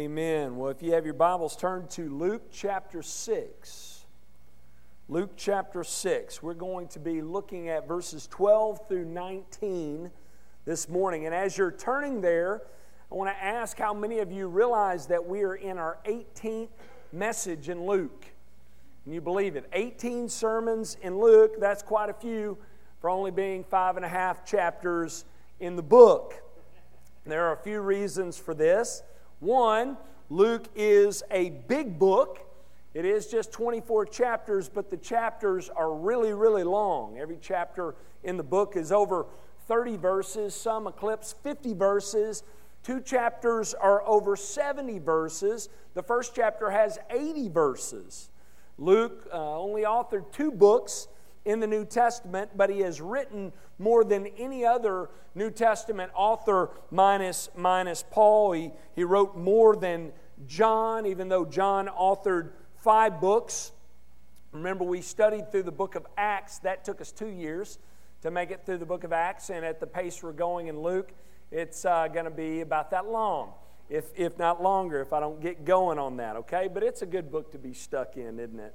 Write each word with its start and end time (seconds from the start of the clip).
Amen. 0.00 0.56
Well, 0.56 0.70
if 0.70 0.82
you 0.82 0.94
have 0.94 1.04
your 1.04 1.12
Bibles, 1.12 1.54
turn 1.54 1.86
to 1.88 2.08
Luke 2.08 2.44
chapter 2.50 3.02
6. 3.02 4.06
Luke 5.10 5.32
chapter 5.36 5.84
6. 5.84 6.42
We're 6.42 6.54
going 6.54 6.88
to 6.88 6.98
be 6.98 7.20
looking 7.20 7.68
at 7.68 7.86
verses 7.86 8.26
12 8.28 8.88
through 8.88 9.04
19 9.04 10.10
this 10.64 10.88
morning. 10.88 11.26
And 11.26 11.34
as 11.34 11.58
you're 11.58 11.70
turning 11.70 12.22
there, 12.22 12.62
I 13.12 13.14
want 13.14 13.28
to 13.28 13.44
ask 13.44 13.78
how 13.78 13.92
many 13.92 14.20
of 14.20 14.32
you 14.32 14.48
realize 14.48 15.06
that 15.08 15.26
we 15.26 15.42
are 15.42 15.56
in 15.56 15.76
our 15.76 15.98
18th 16.06 16.70
message 17.12 17.68
in 17.68 17.84
Luke. 17.84 18.24
Can 19.04 19.12
you 19.12 19.20
believe 19.20 19.54
it? 19.54 19.68
18 19.74 20.30
sermons 20.30 20.96
in 21.02 21.18
Luke, 21.18 21.60
that's 21.60 21.82
quite 21.82 22.08
a 22.08 22.14
few 22.14 22.56
for 23.02 23.10
only 23.10 23.32
being 23.32 23.64
five 23.64 23.96
and 23.96 24.06
a 24.06 24.08
half 24.08 24.46
chapters 24.46 25.26
in 25.60 25.76
the 25.76 25.82
book. 25.82 26.42
There 27.26 27.44
are 27.48 27.52
a 27.52 27.62
few 27.62 27.82
reasons 27.82 28.38
for 28.38 28.54
this. 28.54 29.02
One, 29.40 29.96
Luke 30.28 30.68
is 30.76 31.22
a 31.30 31.50
big 31.50 31.98
book. 31.98 32.46
It 32.92 33.06
is 33.06 33.26
just 33.26 33.52
24 33.52 34.06
chapters, 34.06 34.68
but 34.68 34.90
the 34.90 34.98
chapters 34.98 35.70
are 35.70 35.92
really, 35.92 36.34
really 36.34 36.62
long. 36.62 37.18
Every 37.18 37.38
chapter 37.40 37.94
in 38.22 38.36
the 38.36 38.42
book 38.42 38.76
is 38.76 38.92
over 38.92 39.26
30 39.66 39.96
verses, 39.96 40.54
some 40.54 40.86
eclipse 40.86 41.34
50 41.42 41.72
verses. 41.74 42.42
Two 42.82 43.00
chapters 43.00 43.72
are 43.72 44.06
over 44.06 44.36
70 44.36 44.98
verses. 44.98 45.70
The 45.94 46.02
first 46.02 46.34
chapter 46.34 46.70
has 46.70 46.98
80 47.08 47.48
verses. 47.48 48.30
Luke 48.76 49.26
uh, 49.32 49.58
only 49.58 49.82
authored 49.82 50.32
two 50.32 50.50
books 50.50 51.08
in 51.50 51.60
the 51.60 51.66
New 51.66 51.84
Testament, 51.84 52.52
but 52.56 52.70
he 52.70 52.80
has 52.80 53.00
written 53.00 53.52
more 53.78 54.04
than 54.04 54.26
any 54.38 54.64
other 54.64 55.10
New 55.34 55.50
Testament 55.50 56.12
author 56.14 56.70
minus, 56.90 57.48
minus 57.56 58.04
Paul. 58.10 58.52
He, 58.52 58.70
he 58.94 59.04
wrote 59.04 59.36
more 59.36 59.74
than 59.76 60.12
John, 60.46 61.06
even 61.06 61.28
though 61.28 61.44
John 61.44 61.88
authored 61.88 62.50
five 62.76 63.20
books. 63.20 63.72
Remember, 64.52 64.84
we 64.84 65.00
studied 65.00 65.50
through 65.50 65.64
the 65.64 65.72
book 65.72 65.94
of 65.94 66.06
Acts. 66.16 66.58
That 66.58 66.84
took 66.84 67.00
us 67.00 67.12
two 67.12 67.28
years 67.28 67.78
to 68.22 68.30
make 68.30 68.50
it 68.50 68.64
through 68.64 68.78
the 68.78 68.86
book 68.86 69.04
of 69.04 69.12
Acts, 69.12 69.50
and 69.50 69.64
at 69.64 69.80
the 69.80 69.86
pace 69.86 70.22
we're 70.22 70.32
going 70.32 70.68
in 70.68 70.80
Luke, 70.80 71.12
it's 71.50 71.84
uh, 71.84 72.06
going 72.08 72.26
to 72.26 72.30
be 72.30 72.60
about 72.60 72.90
that 72.90 73.06
long, 73.06 73.52
if, 73.88 74.04
if 74.14 74.38
not 74.38 74.62
longer, 74.62 75.00
if 75.00 75.12
I 75.12 75.20
don't 75.20 75.40
get 75.40 75.64
going 75.64 75.98
on 75.98 76.18
that, 76.18 76.36
okay? 76.36 76.68
But 76.72 76.82
it's 76.82 77.02
a 77.02 77.06
good 77.06 77.32
book 77.32 77.50
to 77.52 77.58
be 77.58 77.72
stuck 77.72 78.16
in, 78.16 78.38
isn't 78.38 78.60
it? 78.60 78.74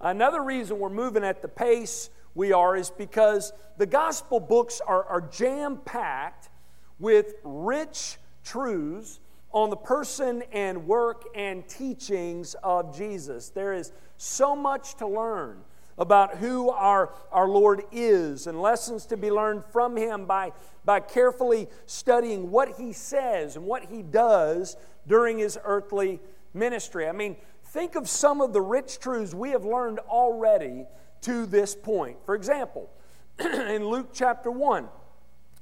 Another 0.00 0.42
reason 0.42 0.78
we're 0.78 0.90
moving 0.90 1.24
at 1.24 1.42
the 1.42 1.48
pace 1.48 2.10
we 2.34 2.52
are 2.52 2.76
is 2.76 2.90
because 2.90 3.52
the 3.78 3.86
gospel 3.86 4.40
books 4.40 4.80
are, 4.86 5.04
are 5.04 5.20
jam 5.20 5.78
packed 5.84 6.50
with 6.98 7.34
rich 7.44 8.18
truths 8.44 9.20
on 9.52 9.70
the 9.70 9.76
person 9.76 10.42
and 10.52 10.86
work 10.86 11.24
and 11.34 11.66
teachings 11.68 12.54
of 12.62 12.96
Jesus. 12.96 13.50
There 13.50 13.72
is 13.72 13.92
so 14.16 14.56
much 14.56 14.96
to 14.96 15.06
learn 15.06 15.62
about 15.96 16.38
who 16.38 16.70
our, 16.70 17.12
our 17.30 17.48
Lord 17.48 17.84
is 17.92 18.48
and 18.48 18.60
lessons 18.60 19.06
to 19.06 19.16
be 19.16 19.30
learned 19.30 19.64
from 19.64 19.96
Him 19.96 20.26
by, 20.26 20.52
by 20.84 20.98
carefully 20.98 21.68
studying 21.86 22.50
what 22.50 22.76
He 22.76 22.92
says 22.92 23.54
and 23.54 23.64
what 23.64 23.84
He 23.84 24.02
does 24.02 24.76
during 25.06 25.38
His 25.38 25.56
earthly 25.64 26.20
ministry. 26.52 27.08
I 27.08 27.12
mean, 27.12 27.36
think 27.74 27.96
of 27.96 28.08
some 28.08 28.40
of 28.40 28.52
the 28.52 28.60
rich 28.60 29.00
truths 29.00 29.34
we 29.34 29.50
have 29.50 29.64
learned 29.64 29.98
already 29.98 30.86
to 31.20 31.44
this 31.44 31.74
point. 31.74 32.16
For 32.24 32.36
example, 32.36 32.88
in 33.40 33.88
Luke 33.88 34.10
chapter 34.14 34.48
1, 34.48 34.88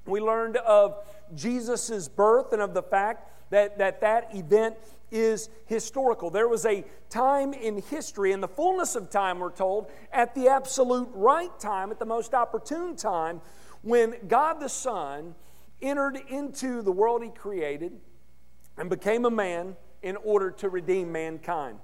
we 0.05 0.21
learned 0.21 0.59
of 0.59 0.97
Jesus' 1.35 2.09
birth 2.09 2.53
and 2.53 2.61
of 2.61 2.75
the 2.75 2.83
fact 2.83 3.31
that 3.49 3.79
that, 3.79 4.03
that 4.03 4.29
event 4.35 4.77
is 5.11 5.49
historical. 5.65 6.29
There 6.29 6.49
was 6.49 6.67
a 6.67 6.85
time 7.09 7.55
in 7.55 7.81
history, 7.81 8.33
in 8.33 8.43
the 8.43 8.49
fullness 8.49 8.95
of 8.95 9.09
time, 9.09 9.39
we're 9.39 9.51
told, 9.51 9.91
at 10.13 10.35
the 10.35 10.49
absolute 10.49 11.09
right 11.15 11.59
time, 11.59 11.91
at 11.91 11.99
the 11.99 12.05
most 12.05 12.35
opportune 12.35 12.95
time, 12.95 13.41
when 13.81 14.17
God 14.29 14.61
the 14.61 14.69
Son 14.69 15.35
entered 15.81 16.19
into 16.29 16.83
the 16.83 16.93
world 16.93 17.23
He 17.23 17.31
created 17.31 17.93
and 18.77 18.91
became 18.91 19.25
a 19.25 19.31
man 19.31 19.77
in 20.03 20.17
order 20.17 20.51
to 20.51 20.69
redeem 20.69 21.11
mankind. 21.11 21.79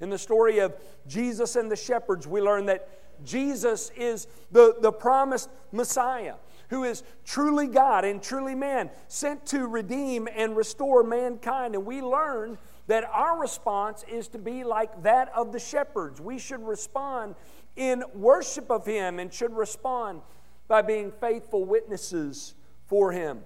In 0.00 0.10
the 0.10 0.18
story 0.18 0.58
of 0.58 0.74
Jesus 1.06 1.56
and 1.56 1.70
the 1.70 1.76
shepherds, 1.76 2.26
we 2.26 2.40
learn 2.40 2.66
that 2.66 2.88
Jesus 3.24 3.90
is 3.96 4.28
the, 4.52 4.76
the 4.80 4.92
promised 4.92 5.50
Messiah 5.72 6.34
who 6.70 6.84
is 6.84 7.02
truly 7.24 7.66
God 7.66 8.04
and 8.04 8.22
truly 8.22 8.54
man, 8.54 8.90
sent 9.08 9.46
to 9.46 9.66
redeem 9.66 10.28
and 10.34 10.56
restore 10.56 11.02
mankind. 11.02 11.74
And 11.74 11.86
we 11.86 12.02
learn 12.02 12.58
that 12.86 13.04
our 13.04 13.38
response 13.38 14.04
is 14.10 14.28
to 14.28 14.38
be 14.38 14.64
like 14.64 15.02
that 15.02 15.30
of 15.34 15.52
the 15.52 15.58
shepherds. 15.58 16.20
We 16.20 16.38
should 16.38 16.66
respond 16.66 17.34
in 17.76 18.02
worship 18.14 18.70
of 18.70 18.86
Him 18.86 19.18
and 19.18 19.32
should 19.32 19.54
respond 19.56 20.20
by 20.68 20.82
being 20.82 21.10
faithful 21.10 21.64
witnesses 21.64 22.54
for 22.86 23.12
Him. 23.12 23.40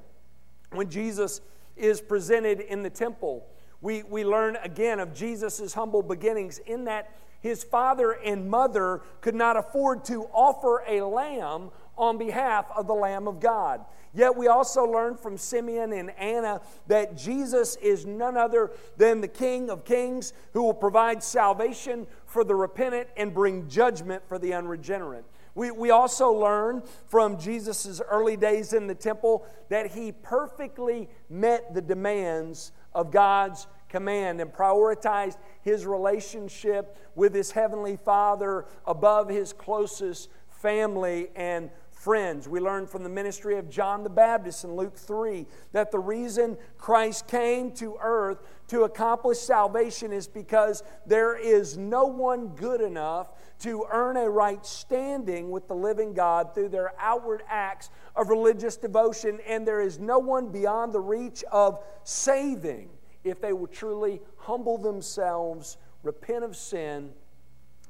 When 0.73 0.91
Jesus 0.91 1.41
is 1.77 2.01
presented 2.01 2.61
in 2.61 2.83
the 2.83 2.91
temple, 2.91 3.47
we, 3.83 4.05
we 4.05 4.25
learn 4.25 4.57
again 4.63 5.01
of 5.01 5.13
Jesus' 5.13 5.75
humble 5.75 6.03
beginnings 6.03 6.59
in 6.59 6.85
that 6.85 7.11
his 7.41 7.65
father 7.65 8.13
and 8.13 8.49
mother 8.49 9.03
could 9.21 9.35
not 9.35 9.57
afford 9.57 10.05
to 10.05 10.25
offer 10.33 10.85
a 10.87 11.03
lamb 11.03 11.71
on 11.99 12.17
behalf 12.17 12.67
of 12.75 12.87
the 12.87 12.95
Lamb 12.95 13.27
of 13.29 13.41
God. 13.41 13.85
Yet 14.15 14.37
we 14.37 14.47
also 14.47 14.85
learn 14.85 15.17
from 15.17 15.37
Simeon 15.37 15.93
and 15.93 16.11
Anna 16.13 16.61
that 16.87 17.17
Jesus 17.17 17.77
is 17.77 18.07
none 18.07 18.37
other 18.37 18.71
than 18.97 19.21
the 19.21 19.29
King 19.29 19.69
of 19.71 19.85
Kings 19.85 20.33
who 20.53 20.63
will 20.63 20.75
provide 20.75 21.23
salvation 21.23 22.07
for 22.27 22.45
the 22.45 22.55
repentant 22.55 23.09
and 23.17 23.35
bring 23.35 23.69
judgment 23.69 24.23
for 24.29 24.39
the 24.39 24.55
unregenerate. 24.55 25.25
We, 25.55 25.71
we 25.71 25.91
also 25.91 26.31
learn 26.31 26.83
from 27.07 27.39
Jesus' 27.39 28.01
early 28.09 28.37
days 28.37 28.73
in 28.73 28.87
the 28.87 28.95
temple 28.95 29.47
that 29.69 29.91
he 29.91 30.13
perfectly 30.13 31.09
met 31.29 31.75
the 31.75 31.83
demands 31.83 32.73
of 32.95 33.11
God's 33.11 33.67
command 33.89 34.41
and 34.41 34.53
prioritized 34.53 35.37
his 35.63 35.87
relationship 35.87 36.97
with 37.15 37.35
his 37.35 37.51
heavenly 37.51 37.97
Father 37.97 38.67
above 38.87 39.29
his 39.29 39.53
closest 39.53 40.29
family 40.49 41.29
and 41.37 41.71
friends. 42.03 42.49
We 42.49 42.59
learn 42.59 42.89
from 42.89 43.05
the 43.05 43.09
ministry 43.09 43.59
of 43.59 43.71
John 43.71 44.03
the 44.03 44.11
Baptist 44.11 44.65
in 44.65 44.75
Luke 44.75 44.97
3 44.97 45.47
that 45.71 45.93
the 45.93 46.01
reason 46.01 46.57
Christ 46.77 47.29
came 47.29 47.71
to 47.75 47.97
earth 48.03 48.39
to 48.69 48.83
accomplish 48.83 49.39
salvation 49.39 50.13
is 50.13 50.27
because 50.27 50.83
there 51.07 51.37
is 51.37 51.79
no 51.79 52.07
one 52.07 52.49
good 52.49 52.81
enough 52.81 53.29
to 53.61 53.87
earn 53.93 54.17
a 54.17 54.29
right 54.29 54.67
standing 54.67 55.49
with 55.49 55.69
the 55.69 55.77
living 55.77 56.13
God 56.13 56.53
through 56.57 56.71
their 56.71 56.93
outward 56.99 57.45
acts 57.49 57.89
of 58.17 58.31
religious 58.31 58.77
devotion, 58.77 59.39
and 59.47 59.65
there 59.65 59.81
is 59.81 60.01
no 60.01 60.19
one 60.19 60.49
beyond 60.49 60.93
the 60.93 61.01
reach 61.01 61.45
of 61.53 61.85
saving 62.03 62.91
if 63.23 63.41
they 63.41 63.53
will 63.53 63.69
truly 63.69 64.21
humble 64.39 64.77
themselves, 64.77 65.77
repent 66.03 66.43
of 66.43 66.57
sin, 66.57 67.13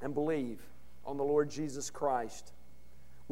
and 0.03 0.13
believe 0.13 0.61
on 1.07 1.17
the 1.17 1.25
Lord 1.25 1.49
Jesus 1.49 1.89
Christ. 1.89 2.53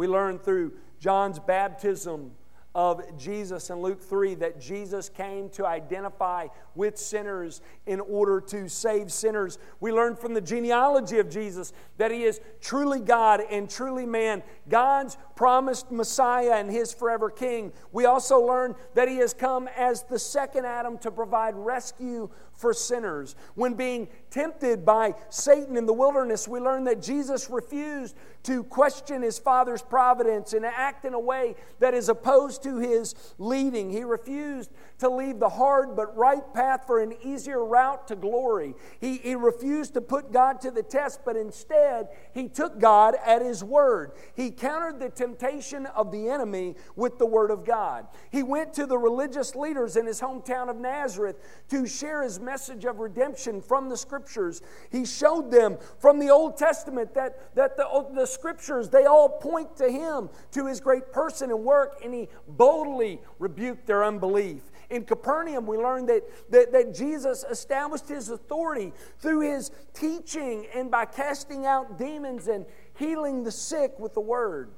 We 0.00 0.08
learn 0.08 0.38
through 0.38 0.72
John's 0.98 1.38
baptism 1.38 2.30
of 2.74 3.02
Jesus 3.18 3.68
in 3.68 3.82
Luke 3.82 4.00
3 4.00 4.36
that 4.36 4.58
Jesus 4.58 5.10
came 5.10 5.50
to 5.50 5.66
identify 5.66 6.46
with 6.74 6.96
sinners 6.96 7.60
in 7.84 8.00
order 8.00 8.40
to 8.40 8.66
save 8.66 9.12
sinners. 9.12 9.58
We 9.78 9.92
learn 9.92 10.16
from 10.16 10.32
the 10.32 10.40
genealogy 10.40 11.18
of 11.18 11.28
Jesus 11.28 11.74
that 11.98 12.10
he 12.10 12.22
is 12.22 12.40
truly 12.62 13.00
God 13.00 13.42
and 13.50 13.68
truly 13.68 14.06
man, 14.06 14.42
God's 14.70 15.18
promised 15.36 15.92
Messiah 15.92 16.54
and 16.54 16.70
his 16.70 16.94
forever 16.94 17.28
king. 17.28 17.70
We 17.92 18.06
also 18.06 18.40
learn 18.40 18.76
that 18.94 19.06
he 19.06 19.16
has 19.16 19.34
come 19.34 19.68
as 19.76 20.04
the 20.04 20.18
second 20.18 20.64
Adam 20.64 20.96
to 21.00 21.10
provide 21.10 21.54
rescue 21.56 22.30
for 22.60 22.74
sinners. 22.74 23.34
When 23.54 23.74
being 23.74 24.08
tempted 24.30 24.84
by 24.84 25.14
Satan 25.30 25.76
in 25.76 25.86
the 25.86 25.92
wilderness, 25.92 26.46
we 26.46 26.60
learn 26.60 26.84
that 26.84 27.02
Jesus 27.02 27.48
refused 27.48 28.14
to 28.42 28.62
question 28.64 29.22
his 29.22 29.38
Father's 29.38 29.82
providence 29.82 30.52
and 30.52 30.64
act 30.64 31.04
in 31.04 31.14
a 31.14 31.20
way 31.20 31.54
that 31.78 31.92
is 31.92 32.08
opposed 32.08 32.62
to 32.62 32.78
his 32.78 33.14
leading. 33.38 33.90
He 33.90 34.02
refused 34.02 34.70
to 34.98 35.10
leave 35.10 35.38
the 35.38 35.48
hard 35.48 35.94
but 35.94 36.16
right 36.16 36.42
path 36.54 36.86
for 36.86 37.00
an 37.00 37.14
easier 37.22 37.64
route 37.64 38.08
to 38.08 38.16
glory. 38.16 38.74
He, 39.00 39.18
he 39.18 39.34
refused 39.34 39.94
to 39.94 40.00
put 40.00 40.32
God 40.32 40.60
to 40.62 40.70
the 40.70 40.82
test, 40.82 41.20
but 41.24 41.36
instead, 41.36 42.08
he 42.32 42.48
took 42.48 42.78
God 42.78 43.14
at 43.24 43.42
his 43.42 43.62
word. 43.62 44.12
He 44.34 44.50
countered 44.50 45.00
the 45.00 45.10
temptation 45.10 45.86
of 45.86 46.10
the 46.10 46.28
enemy 46.28 46.76
with 46.96 47.18
the 47.18 47.26
word 47.26 47.50
of 47.50 47.64
God. 47.64 48.06
He 48.30 48.42
went 48.42 48.72
to 48.74 48.86
the 48.86 48.98
religious 48.98 49.54
leaders 49.54 49.96
in 49.96 50.06
his 50.06 50.20
hometown 50.20 50.70
of 50.70 50.76
Nazareth 50.76 51.36
to 51.68 51.86
share 51.86 52.22
his 52.22 52.40
message 52.50 52.84
of 52.84 52.98
redemption 52.98 53.60
from 53.60 53.88
the 53.88 53.96
scriptures. 53.96 54.60
He 54.90 55.06
showed 55.06 55.52
them 55.52 55.78
from 56.00 56.18
the 56.18 56.30
Old 56.30 56.56
Testament 56.56 57.14
that, 57.14 57.54
that 57.54 57.76
the, 57.76 57.86
oh, 57.86 58.10
the 58.12 58.26
scriptures, 58.26 58.88
they 58.88 59.04
all 59.04 59.28
point 59.28 59.76
to 59.76 59.88
him, 59.88 60.28
to 60.50 60.66
his 60.66 60.80
great 60.80 61.12
person 61.12 61.50
and 61.50 61.62
work, 61.62 62.00
and 62.04 62.12
he 62.12 62.28
boldly 62.48 63.20
rebuked 63.38 63.86
their 63.86 64.02
unbelief. 64.02 64.62
In 64.90 65.04
Capernaum, 65.04 65.64
we 65.64 65.76
learned 65.76 66.08
that, 66.08 66.22
that, 66.50 66.72
that 66.72 66.92
Jesus 66.92 67.44
established 67.48 68.08
his 68.08 68.30
authority 68.30 68.92
through 69.20 69.42
his 69.42 69.70
teaching 69.94 70.66
and 70.74 70.90
by 70.90 71.04
casting 71.04 71.66
out 71.66 71.98
demons 71.98 72.48
and 72.48 72.66
healing 72.94 73.44
the 73.44 73.52
sick 73.52 73.96
with 74.00 74.12
the 74.14 74.20
word. 74.20 74.72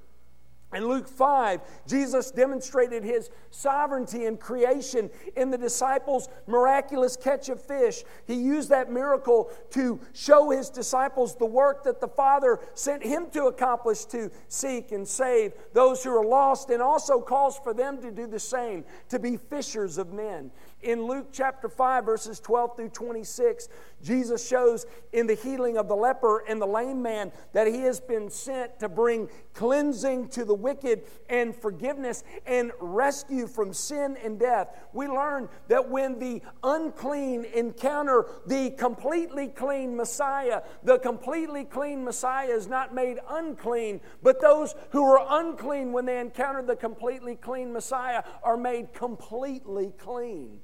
In 0.75 0.89
Luke 0.89 1.07
5, 1.07 1.61
Jesus 1.87 2.31
demonstrated 2.31 3.05
his 3.05 3.31
sovereignty 3.51 4.25
in 4.25 4.39
creation 4.39 5.11
in 5.37 5.51
the 5.51 5.59
disciples' 5.59 6.29
miraculous 6.47 7.17
catch 7.17 7.49
of 7.49 7.63
fish. 7.63 8.05
He 8.27 8.35
used 8.35 8.71
that 8.71 8.91
miracle 8.91 9.51
to 9.71 10.01
show 10.13 10.51
his 10.51 10.71
disciples 10.71 11.37
the 11.37 11.47
work 11.47 11.85
that 11.85 12.01
the 12.01 12.09
Father 12.09 12.59
sent 12.75 13.03
him 13.03 13.27
to 13.33 13.45
accomplish 13.45 14.05
to 14.07 14.31
seek 14.49 14.93
and 14.93 15.07
save 15.07 15.53
those 15.75 16.03
who 16.03 16.11
are 16.11 16.25
lost, 16.25 16.71
and 16.71 16.83
also 16.83 17.21
calls 17.21 17.59
for 17.59 17.75
them 17.75 18.01
to 18.01 18.11
do 18.11 18.27
the 18.27 18.41
same, 18.41 18.85
to 19.09 19.19
be 19.19 19.37
fishers 19.37 19.99
of 19.99 20.13
men. 20.13 20.51
In 20.83 21.05
Luke 21.07 21.29
chapter 21.33 21.69
5, 21.69 22.05
verses 22.05 22.41
12 22.41 22.77
through 22.77 22.89
26, 22.89 23.69
Jesus 24.03 24.47
shows 24.47 24.85
in 25.13 25.29
the 25.29 25.35
healing 25.35 25.77
of 25.77 25.87
the 25.87 25.95
leper 25.95 26.43
and 26.49 26.61
the 26.61 26.67
lame 26.67 27.01
man 27.01 27.31
that 27.53 27.69
he 27.69 27.83
has 27.83 28.01
been 28.01 28.29
sent 28.29 28.81
to 28.81 28.89
bring 28.89 29.29
cleansing 29.55 30.29
to 30.31 30.45
the 30.45 30.55
wicked 30.63 31.03
and 31.29 31.55
forgiveness 31.55 32.25
and 32.47 32.73
rescue 32.81 33.47
from 33.47 33.73
sin 33.73 34.17
and 34.25 34.39
death. 34.39 34.69
We 34.93 35.09
learn 35.09 35.49
that 35.69 35.91
when 35.91 36.19
the 36.19 36.43
unclean 36.63 37.45
encounter 37.45 38.27
the 38.47 38.71
completely 38.71 39.49
clean 39.49 39.97
Messiah, 39.97 40.63
the 40.85 40.99
completely 40.99 41.65
clean 41.65 42.05
Messiah 42.05 42.49
is 42.49 42.69
not 42.69 42.95
made 42.95 43.19
unclean, 43.29 44.01
but 44.23 44.41
those 44.41 44.75
who 44.91 45.05
are 45.05 45.41
unclean 45.41 45.93
when 45.93 46.07
they 46.07 46.21
encounter 46.21 46.63
the 46.63 46.77
completely 46.77 47.35
clean 47.35 47.73
Messiah 47.73 48.23
are 48.43 48.57
made 48.57 48.93
completely 48.93 49.93
clean. 49.99 50.61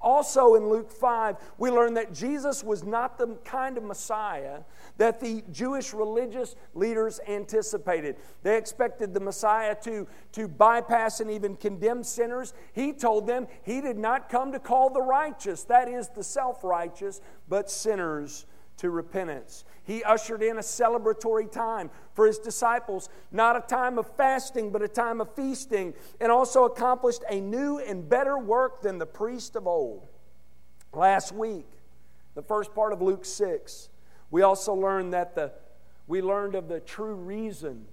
Also 0.00 0.54
in 0.54 0.68
Luke 0.68 0.90
5, 0.90 1.36
we 1.58 1.70
learn 1.70 1.94
that 1.94 2.12
Jesus 2.12 2.62
was 2.62 2.84
not 2.84 3.18
the 3.18 3.36
kind 3.44 3.78
of 3.78 3.84
Messiah 3.84 4.60
that 4.96 5.20
the 5.20 5.42
Jewish 5.50 5.92
religious 5.92 6.54
leaders 6.74 7.20
anticipated. 7.26 8.16
They 8.42 8.56
expected 8.56 9.12
the 9.12 9.20
Messiah 9.20 9.74
to, 9.82 10.06
to 10.32 10.48
bypass 10.48 11.20
and 11.20 11.30
even 11.30 11.56
condemn 11.56 12.04
sinners. 12.04 12.54
He 12.72 12.92
told 12.92 13.26
them 13.26 13.48
he 13.62 13.80
did 13.80 13.98
not 13.98 14.28
come 14.28 14.52
to 14.52 14.58
call 14.58 14.90
the 14.90 15.02
righteous, 15.02 15.64
that 15.64 15.88
is, 15.88 16.08
the 16.08 16.24
self 16.24 16.62
righteous, 16.62 17.20
but 17.48 17.70
sinners 17.70 18.46
to 18.84 18.90
repentance. 18.90 19.64
He 19.82 20.04
ushered 20.04 20.42
in 20.42 20.58
a 20.58 20.60
celebratory 20.60 21.50
time 21.50 21.90
for 22.12 22.26
his 22.26 22.38
disciples, 22.38 23.08
not 23.32 23.56
a 23.56 23.60
time 23.60 23.98
of 23.98 24.06
fasting, 24.16 24.70
but 24.70 24.82
a 24.82 24.88
time 24.88 25.22
of 25.22 25.34
feasting, 25.34 25.94
and 26.20 26.30
also 26.30 26.64
accomplished 26.64 27.22
a 27.30 27.40
new 27.40 27.78
and 27.78 28.06
better 28.06 28.38
work 28.38 28.82
than 28.82 28.98
the 28.98 29.06
priest 29.06 29.56
of 29.56 29.66
old. 29.66 30.06
Last 30.92 31.32
week, 31.32 31.66
the 32.34 32.42
first 32.42 32.74
part 32.74 32.92
of 32.92 33.00
Luke 33.00 33.24
6, 33.24 33.88
we 34.30 34.42
also 34.42 34.74
learned 34.74 35.12
that 35.14 35.34
the 35.34 35.52
we 36.06 36.20
learned 36.20 36.54
of 36.54 36.68
the 36.68 36.80
true 36.80 37.14
reason 37.14 37.86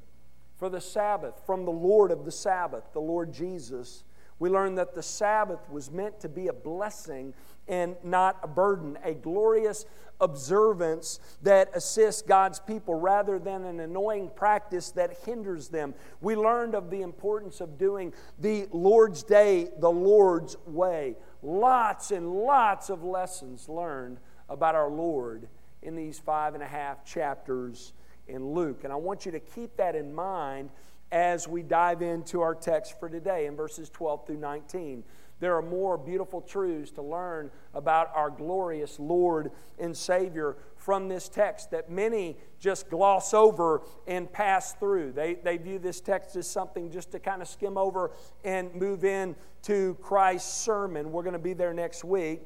for 0.57 0.69
the 0.69 0.81
Sabbath 0.81 1.41
from 1.45 1.63
the 1.63 1.71
Lord 1.71 2.11
of 2.11 2.25
the 2.25 2.31
Sabbath, 2.31 2.83
the 2.91 2.99
Lord 2.99 3.33
Jesus. 3.33 4.03
We 4.39 4.49
learned 4.49 4.77
that 4.77 4.93
the 4.93 5.03
Sabbath 5.03 5.69
was 5.69 5.89
meant 5.89 6.19
to 6.19 6.27
be 6.27 6.47
a 6.47 6.53
blessing 6.53 7.33
and 7.67 7.95
not 8.03 8.39
a 8.43 8.47
burden, 8.47 8.97
a 9.03 9.13
glorious 9.13 9.85
observance 10.19 11.19
that 11.41 11.69
assists 11.75 12.21
God's 12.21 12.59
people 12.59 12.93
rather 12.93 13.39
than 13.39 13.65
an 13.65 13.79
annoying 13.79 14.29
practice 14.35 14.91
that 14.91 15.17
hinders 15.25 15.67
them. 15.67 15.93
We 16.21 16.35
learned 16.35 16.75
of 16.75 16.89
the 16.89 17.01
importance 17.01 17.59
of 17.59 17.77
doing 17.77 18.13
the 18.39 18.67
Lord's 18.71 19.23
Day 19.23 19.69
the 19.79 19.91
Lord's 19.91 20.55
way. 20.67 21.15
Lots 21.41 22.11
and 22.11 22.31
lots 22.31 22.89
of 22.89 23.03
lessons 23.03 23.67
learned 23.67 24.19
about 24.47 24.75
our 24.75 24.91
Lord 24.91 25.47
in 25.81 25.95
these 25.95 26.19
five 26.19 26.53
and 26.53 26.61
a 26.61 26.67
half 26.67 27.03
chapters 27.03 27.93
in 28.27 28.53
Luke. 28.53 28.83
And 28.83 28.93
I 28.93 28.97
want 28.97 29.25
you 29.25 29.31
to 29.31 29.39
keep 29.39 29.75
that 29.77 29.95
in 29.95 30.13
mind 30.13 30.69
as 31.11 31.47
we 31.47 31.63
dive 31.63 32.01
into 32.01 32.41
our 32.41 32.55
text 32.55 32.99
for 32.99 33.09
today 33.09 33.47
in 33.47 33.55
verses 33.55 33.89
12 33.89 34.27
through 34.27 34.37
19 34.37 35.03
there 35.41 35.57
are 35.57 35.61
more 35.61 35.97
beautiful 35.97 36.39
truths 36.39 36.91
to 36.91 37.01
learn 37.01 37.51
about 37.73 38.11
our 38.15 38.29
glorious 38.29 38.99
Lord 38.99 39.51
and 39.79 39.97
Savior 39.97 40.55
from 40.77 41.09
this 41.09 41.27
text 41.27 41.71
that 41.71 41.89
many 41.89 42.37
just 42.59 42.89
gloss 42.89 43.33
over 43.33 43.81
and 44.07 44.31
pass 44.31 44.73
through. 44.73 45.11
They, 45.13 45.33
they 45.33 45.57
view 45.57 45.79
this 45.79 45.99
text 45.99 46.35
as 46.35 46.47
something 46.47 46.91
just 46.91 47.11
to 47.11 47.19
kind 47.19 47.41
of 47.41 47.47
skim 47.47 47.75
over 47.75 48.11
and 48.43 48.73
move 48.75 49.03
in 49.03 49.35
to 49.63 49.97
Christ's 50.01 50.63
sermon. 50.63 51.11
We're 51.11 51.23
going 51.23 51.33
to 51.33 51.39
be 51.39 51.53
there 51.53 51.73
next 51.73 52.03
week. 52.03 52.41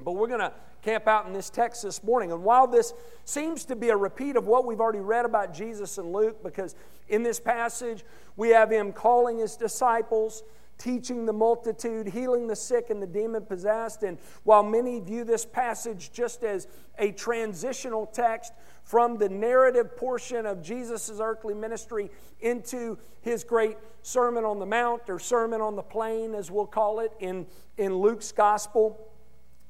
But 0.00 0.12
we're 0.12 0.28
going 0.28 0.40
to 0.40 0.52
camp 0.82 1.08
out 1.08 1.26
in 1.26 1.32
this 1.32 1.50
text 1.50 1.82
this 1.82 2.04
morning. 2.04 2.30
And 2.30 2.44
while 2.44 2.68
this 2.68 2.94
seems 3.24 3.64
to 3.64 3.74
be 3.74 3.88
a 3.88 3.96
repeat 3.96 4.36
of 4.36 4.46
what 4.46 4.64
we've 4.64 4.80
already 4.80 5.00
read 5.00 5.24
about 5.24 5.52
Jesus 5.52 5.98
and 5.98 6.12
Luke, 6.12 6.44
because 6.44 6.76
in 7.08 7.24
this 7.24 7.40
passage 7.40 8.04
we 8.36 8.50
have 8.50 8.70
him 8.70 8.92
calling 8.92 9.38
his 9.38 9.56
disciples 9.56 10.44
teaching 10.78 11.26
the 11.26 11.32
multitude, 11.32 12.06
healing 12.06 12.46
the 12.46 12.56
sick 12.56 12.90
and 12.90 13.02
the 13.02 13.06
demon 13.06 13.44
possessed. 13.44 14.02
And 14.04 14.18
while 14.44 14.62
many 14.62 15.00
view 15.00 15.24
this 15.24 15.44
passage 15.44 16.12
just 16.12 16.44
as 16.44 16.68
a 16.98 17.12
transitional 17.12 18.06
text 18.06 18.52
from 18.84 19.18
the 19.18 19.28
narrative 19.28 19.96
portion 19.96 20.46
of 20.46 20.62
Jesus' 20.62 21.18
earthly 21.20 21.54
ministry 21.54 22.10
into 22.40 22.96
his 23.20 23.44
great 23.44 23.76
Sermon 24.02 24.44
on 24.44 24.58
the 24.58 24.66
Mount 24.66 25.02
or 25.08 25.18
Sermon 25.18 25.60
on 25.60 25.76
the 25.76 25.82
Plain, 25.82 26.34
as 26.34 26.50
we'll 26.50 26.66
call 26.66 27.00
it 27.00 27.12
in, 27.20 27.46
in 27.76 27.94
Luke's 27.94 28.32
Gospel, 28.32 29.08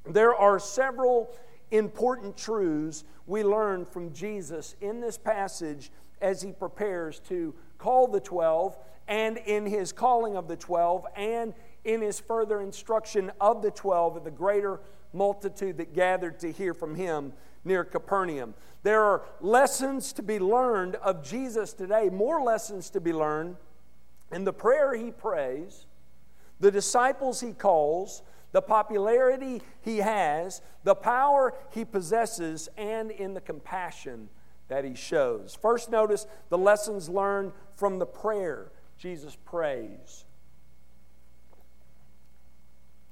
there 0.06 0.34
are 0.34 0.58
several 0.58 1.34
important 1.70 2.36
truths 2.36 3.04
we 3.26 3.42
learn 3.42 3.84
from 3.84 4.12
Jesus 4.12 4.76
in 4.80 5.00
this 5.00 5.18
passage 5.18 5.90
as 6.20 6.42
he 6.42 6.52
prepares 6.52 7.20
to 7.20 7.54
call 7.78 8.08
the 8.08 8.20
12 8.20 8.76
and 9.08 9.38
in 9.38 9.66
his 9.66 9.90
calling 9.90 10.36
of 10.36 10.46
the 10.46 10.56
12 10.56 11.06
and 11.16 11.54
in 11.84 12.02
his 12.02 12.20
further 12.20 12.60
instruction 12.60 13.32
of 13.40 13.62
the 13.62 13.70
12 13.70 14.18
of 14.18 14.24
the 14.24 14.30
greater 14.30 14.80
multitude 15.12 15.78
that 15.78 15.94
gathered 15.94 16.38
to 16.38 16.52
hear 16.52 16.74
from 16.74 16.94
him 16.94 17.32
near 17.64 17.82
Capernaum. 17.82 18.54
There 18.82 19.02
are 19.02 19.22
lessons 19.40 20.12
to 20.12 20.22
be 20.22 20.38
learned 20.38 20.96
of 20.96 21.24
Jesus 21.24 21.72
today, 21.72 22.10
more 22.10 22.42
lessons 22.42 22.90
to 22.90 23.00
be 23.00 23.12
learned 23.12 23.56
in 24.30 24.44
the 24.44 24.52
prayer 24.52 24.94
he 24.94 25.10
prays, 25.10 25.86
the 26.60 26.70
disciples 26.70 27.40
he 27.40 27.52
calls, 27.52 28.22
the 28.52 28.62
popularity 28.62 29.62
he 29.80 29.98
has, 29.98 30.60
the 30.84 30.94
power 30.94 31.54
he 31.70 31.84
possesses, 31.84 32.68
and 32.76 33.10
in 33.10 33.34
the 33.34 33.40
compassion 33.40 34.28
that 34.68 34.84
he 34.84 34.94
shows. 34.94 35.56
First, 35.60 35.90
notice 35.90 36.26
the 36.50 36.58
lessons 36.58 37.08
learned 37.08 37.52
from 37.74 37.98
the 37.98 38.06
prayer 38.06 38.70
Jesus 38.98 39.36
prays. 39.44 40.24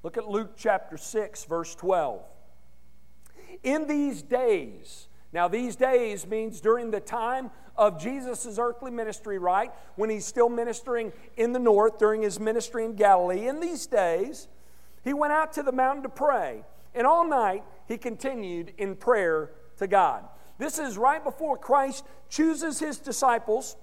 Look 0.03 0.17
at 0.17 0.27
Luke 0.27 0.51
chapter 0.57 0.97
6, 0.97 1.45
verse 1.45 1.73
12. 1.75 2.21
In 3.63 3.87
these 3.87 4.21
days, 4.21 5.07
now 5.33 5.47
these 5.47 5.75
days 5.75 6.27
means 6.27 6.61
during 6.61 6.91
the 6.91 6.99
time 6.99 7.51
of 7.75 8.01
Jesus' 8.01 8.57
earthly 8.59 8.91
ministry, 8.91 9.37
right? 9.37 9.71
When 9.95 10.09
he's 10.09 10.25
still 10.25 10.49
ministering 10.49 11.13
in 11.37 11.53
the 11.53 11.59
north 11.59 11.97
during 11.99 12.21
his 12.21 12.39
ministry 12.39 12.83
in 12.83 12.95
Galilee. 12.95 13.47
In 13.47 13.59
these 13.59 13.87
days, 13.87 14.47
he 15.03 15.13
went 15.13 15.33
out 15.33 15.53
to 15.53 15.63
the 15.63 15.71
mountain 15.71 16.03
to 16.03 16.09
pray, 16.09 16.63
and 16.93 17.07
all 17.07 17.27
night 17.27 17.63
he 17.87 17.97
continued 17.97 18.73
in 18.77 18.95
prayer 18.95 19.51
to 19.77 19.87
God. 19.87 20.25
This 20.57 20.79
is 20.79 20.97
right 20.97 21.23
before 21.23 21.57
Christ 21.57 22.03
chooses 22.29 22.79
his 22.79 22.99
disciples 22.99 23.77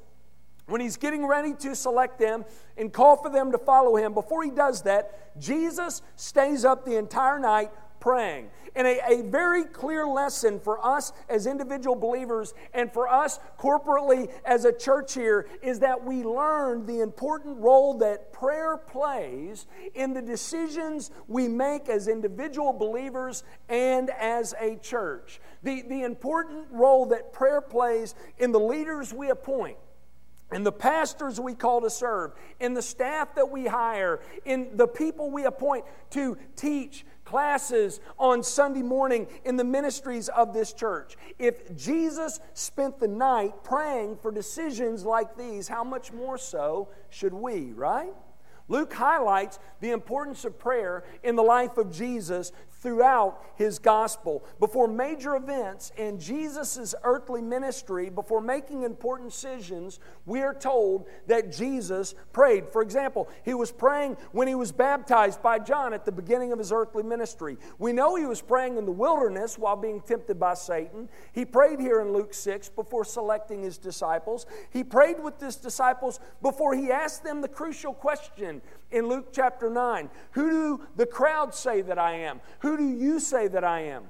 when 0.67 0.81
he's 0.81 0.97
getting 0.97 1.27
ready 1.27 1.55
to 1.55 1.75
select 1.75 2.19
them 2.19 2.45
and 2.77 2.93
call 2.93 3.17
for 3.17 3.31
them 3.31 3.53
to 3.53 3.59
follow 3.59 3.97
him, 3.97 4.15
before 4.15 4.43
he 4.43 4.51
does 4.51 4.83
that, 4.83 5.39
Jesus 5.39 6.03
stays 6.17 6.65
up 6.65 6.85
the 6.85 6.97
entire 6.97 7.39
night 7.39 7.71
praying. 8.05 8.51
And 8.77 8.87
a, 8.87 9.01
a, 9.09 9.23
very 9.23 9.65
clear 9.65 10.07
lesson 10.07 10.61
for 10.61 10.85
us 10.85 11.15
as 11.31 11.47
individual 11.47 11.97
believers 11.97 12.53
and 12.75 12.93
for 12.93 13.09
us 13.09 13.39
corporately 13.59 14.31
as 14.45 14.67
a 14.67 14.73
church 14.73 15.15
here 15.15 15.49
is 15.63 15.79
that 15.79 16.05
we 16.05 16.23
learn 16.23 16.85
the 16.85 17.01
important 17.01 17.57
role 17.61 17.97
that 17.99 18.31
prayer 18.31 18.77
plays 18.77 19.65
in 19.95 20.13
the 20.13 20.21
decisions 20.21 21.13
we 21.29 21.49
make 21.49 21.89
as 21.89 22.07
individual 22.07 22.75
believers 22.75 23.43
and 23.71 24.11
as 24.11 24.55
a 24.61 24.77
church. 24.77 25.41
The, 25.63 25.83
the 25.89 26.03
important 26.03 26.67
role 26.71 27.07
that 27.07 27.33
prayer 27.33 27.63
plays 27.63 28.15
in 28.39 28.53
the 28.53 28.61
leaders 28.61 29.15
we 29.15 29.31
appoint 29.31 29.79
and 30.51 30.65
the 30.65 30.73
pastors 30.73 31.41
we 31.41 31.55
call 31.55 31.81
to 31.81 31.91
serve, 31.91 32.33
in 32.61 32.75
the 32.75 32.83
staff 32.83 33.35
that 33.35 33.51
we 33.51 33.67
hire, 33.67 34.21
in 34.45 34.77
the 34.77 34.87
people 34.87 35.31
we 35.31 35.45
appoint 35.45 35.85
to 36.11 36.37
teach 36.55 37.05
classes 37.25 38.01
on 38.19 38.43
Sunday 38.43 38.83
morning 38.83 39.27
in 39.45 39.57
the 39.57 39.65
ministries 39.65 40.29
of 40.29 40.53
this 40.53 40.73
church. 40.73 41.17
If 41.39 41.75
Jesus 41.77 42.41
spent 42.53 43.01
the 43.01 43.09
night 43.09 43.65
praying 43.65 44.19
for 44.19 44.31
decisions 44.31 45.05
like 45.05 45.37
these, 45.37 45.67
how 45.67 45.85
much 45.85 46.13
more 46.13 46.39
so 46.39 46.89
should 47.09 47.33
we, 47.33 47.73
right? 47.73 48.13
Luke 48.69 48.93
highlights 48.93 49.59
the 49.81 49.91
importance 49.91 50.45
of 50.45 50.59
prayer 50.59 51.05
in 51.23 51.37
the 51.37 51.43
life 51.43 51.77
of 51.77 51.93
Jesus 51.93 52.53
throughout 52.85 53.43
his 53.57 53.79
gospel. 53.79 54.45
Before 54.61 54.87
major 54.87 55.37
events 55.37 55.91
in 55.97 56.21
Jesus' 56.21 56.95
earthly 57.03 57.41
ministry, 57.41 58.11
before 58.11 58.43
making 58.43 58.83
important 58.83 59.31
decisions, 59.31 60.01
we 60.27 60.43
are 60.43 60.55
told 60.55 61.09
that 61.27 61.51
Jesus 61.51 62.15
prayed. 62.33 62.69
For 62.69 62.83
example, 62.83 63.29
he 63.43 63.55
was 63.55 63.73
praying 63.73 64.19
when 64.33 64.47
he 64.47 64.55
was 64.55 64.71
baptized 64.71 65.43
by 65.43 65.59
John 65.59 65.95
at 65.95 66.05
the 66.05 66.13
beginning 66.13 66.53
of 66.53 66.59
his 66.59 66.73
earthly 66.73 67.03
ministry. 67.03 67.57
We 67.79 67.95
know 67.95 68.17
he 68.17 68.27
was 68.27 68.43
praying 68.43 68.77
in 68.77 68.85
the 68.85 68.93
wilderness 68.93 69.59
while 69.59 69.77
being 69.77 70.03
tempted 70.03 70.39
by 70.39 70.53
Satan. 70.53 71.09
He 71.33 71.47
prayed 71.47 71.81
here 71.81 72.03
in 72.03 72.13
Luke 72.13 72.35
6 72.35 72.69
before 72.69 73.07
selecting 73.07 73.63
his 73.63 73.79
disciples. 73.79 74.45
He 74.71 74.85
prayed 74.85 75.19
with 75.23 75.41
his 75.41 75.57
disciples 75.57 76.21
before 76.43 76.75
he 76.75 76.93
asked 76.93 77.25
them 77.25 77.41
the 77.41 77.49
crucial 77.49 77.95
question 77.95 78.61
in 78.95 79.09
Luke 79.09 79.33
chapter 79.33 79.69
9 79.69 80.09
Who 80.33 80.51
do 80.51 80.87
the 80.97 81.07
crowd 81.07 81.55
say 81.55 81.83
that 81.83 81.99
I 81.99 82.15
am? 82.15 82.41
Who 82.61 82.77
do 82.77 82.89
you 82.89 83.21
say 83.21 83.49
that 83.49 83.65
I 83.65 83.81
am? 83.81 84.05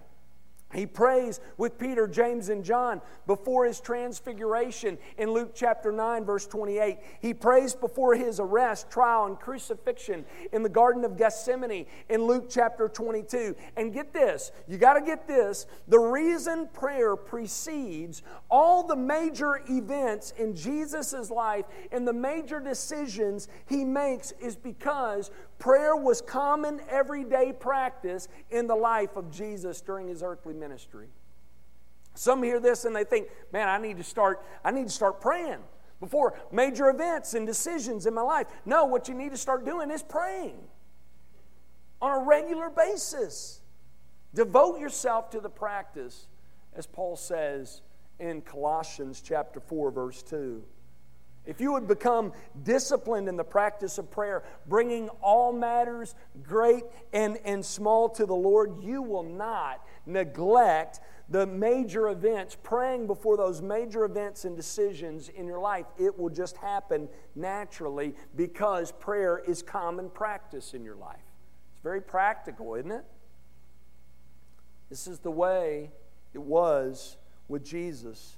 He 0.74 0.86
prays 0.86 1.40
with 1.56 1.78
Peter, 1.78 2.06
James, 2.06 2.48
and 2.48 2.64
John 2.64 3.00
before 3.26 3.64
his 3.64 3.80
transfiguration 3.80 4.98
in 5.18 5.30
Luke 5.30 5.52
chapter 5.54 5.92
9, 5.92 6.24
verse 6.24 6.46
28. 6.46 6.98
He 7.20 7.32
prays 7.32 7.74
before 7.74 8.14
his 8.14 8.40
arrest, 8.40 8.90
trial, 8.90 9.26
and 9.26 9.38
crucifixion 9.38 10.24
in 10.52 10.62
the 10.62 10.68
Garden 10.68 11.04
of 11.04 11.16
Gethsemane 11.16 11.86
in 12.08 12.24
Luke 12.24 12.46
chapter 12.48 12.88
22. 12.88 13.54
And 13.76 13.92
get 13.92 14.12
this, 14.12 14.52
you 14.66 14.78
got 14.78 14.94
to 14.94 15.00
get 15.00 15.26
this. 15.28 15.66
The 15.88 15.98
reason 15.98 16.68
prayer 16.72 17.16
precedes 17.16 18.22
all 18.50 18.86
the 18.86 18.96
major 18.96 19.62
events 19.68 20.32
in 20.38 20.54
Jesus' 20.54 21.30
life 21.30 21.64
and 21.92 22.06
the 22.06 22.12
major 22.12 22.60
decisions 22.60 23.48
he 23.66 23.84
makes 23.84 24.32
is 24.40 24.56
because 24.56 25.30
prayer 25.58 25.96
was 25.96 26.20
common 26.20 26.80
everyday 26.88 27.52
practice 27.52 28.28
in 28.50 28.66
the 28.66 28.74
life 28.74 29.16
of 29.16 29.30
Jesus 29.30 29.80
during 29.80 30.08
his 30.08 30.22
earthly 30.22 30.54
ministry. 30.54 31.08
Some 32.14 32.42
hear 32.42 32.60
this 32.60 32.84
and 32.84 32.94
they 32.94 33.04
think, 33.04 33.28
man, 33.52 33.68
I 33.68 33.78
need 33.78 33.96
to 33.98 34.04
start, 34.04 34.44
I 34.64 34.70
need 34.70 34.86
to 34.86 34.92
start 34.92 35.20
praying 35.20 35.58
before 36.00 36.38
major 36.52 36.88
events 36.88 37.34
and 37.34 37.46
decisions 37.46 38.06
in 38.06 38.14
my 38.14 38.22
life. 38.22 38.46
No, 38.64 38.84
what 38.84 39.08
you 39.08 39.14
need 39.14 39.30
to 39.30 39.36
start 39.36 39.64
doing 39.64 39.90
is 39.90 40.02
praying 40.02 40.56
on 42.00 42.22
a 42.22 42.24
regular 42.24 42.70
basis. 42.70 43.60
Devote 44.34 44.78
yourself 44.78 45.30
to 45.30 45.40
the 45.40 45.48
practice, 45.48 46.26
as 46.74 46.86
Paul 46.86 47.16
says 47.16 47.82
in 48.18 48.42
Colossians 48.42 49.20
chapter 49.20 49.60
4, 49.60 49.90
verse 49.90 50.22
2. 50.22 50.62
If 51.46 51.60
you 51.60 51.72
would 51.72 51.86
become 51.86 52.32
disciplined 52.62 53.28
in 53.28 53.36
the 53.36 53.44
practice 53.44 53.98
of 53.98 54.10
prayer, 54.10 54.44
bringing 54.66 55.10
all 55.20 55.52
matters, 55.52 56.14
great 56.42 56.84
and, 57.12 57.38
and 57.44 57.64
small, 57.64 58.08
to 58.10 58.24
the 58.24 58.34
Lord, 58.34 58.82
you 58.82 59.02
will 59.02 59.22
not 59.22 59.84
neglect 60.06 61.00
the 61.28 61.46
major 61.46 62.08
events, 62.08 62.56
praying 62.62 63.06
before 63.06 63.36
those 63.36 63.62
major 63.62 64.04
events 64.04 64.44
and 64.44 64.56
decisions 64.56 65.28
in 65.28 65.46
your 65.46 65.58
life. 65.58 65.86
It 65.98 66.18
will 66.18 66.30
just 66.30 66.56
happen 66.58 67.08
naturally 67.34 68.14
because 68.36 68.92
prayer 68.92 69.38
is 69.38 69.62
common 69.62 70.10
practice 70.10 70.74
in 70.74 70.84
your 70.84 70.96
life. 70.96 71.16
It's 71.72 71.82
very 71.82 72.02
practical, 72.02 72.74
isn't 72.74 72.90
it? 72.90 73.04
This 74.90 75.06
is 75.06 75.18
the 75.18 75.30
way 75.30 75.90
it 76.34 76.40
was 76.40 77.16
with 77.48 77.64
Jesus. 77.64 78.36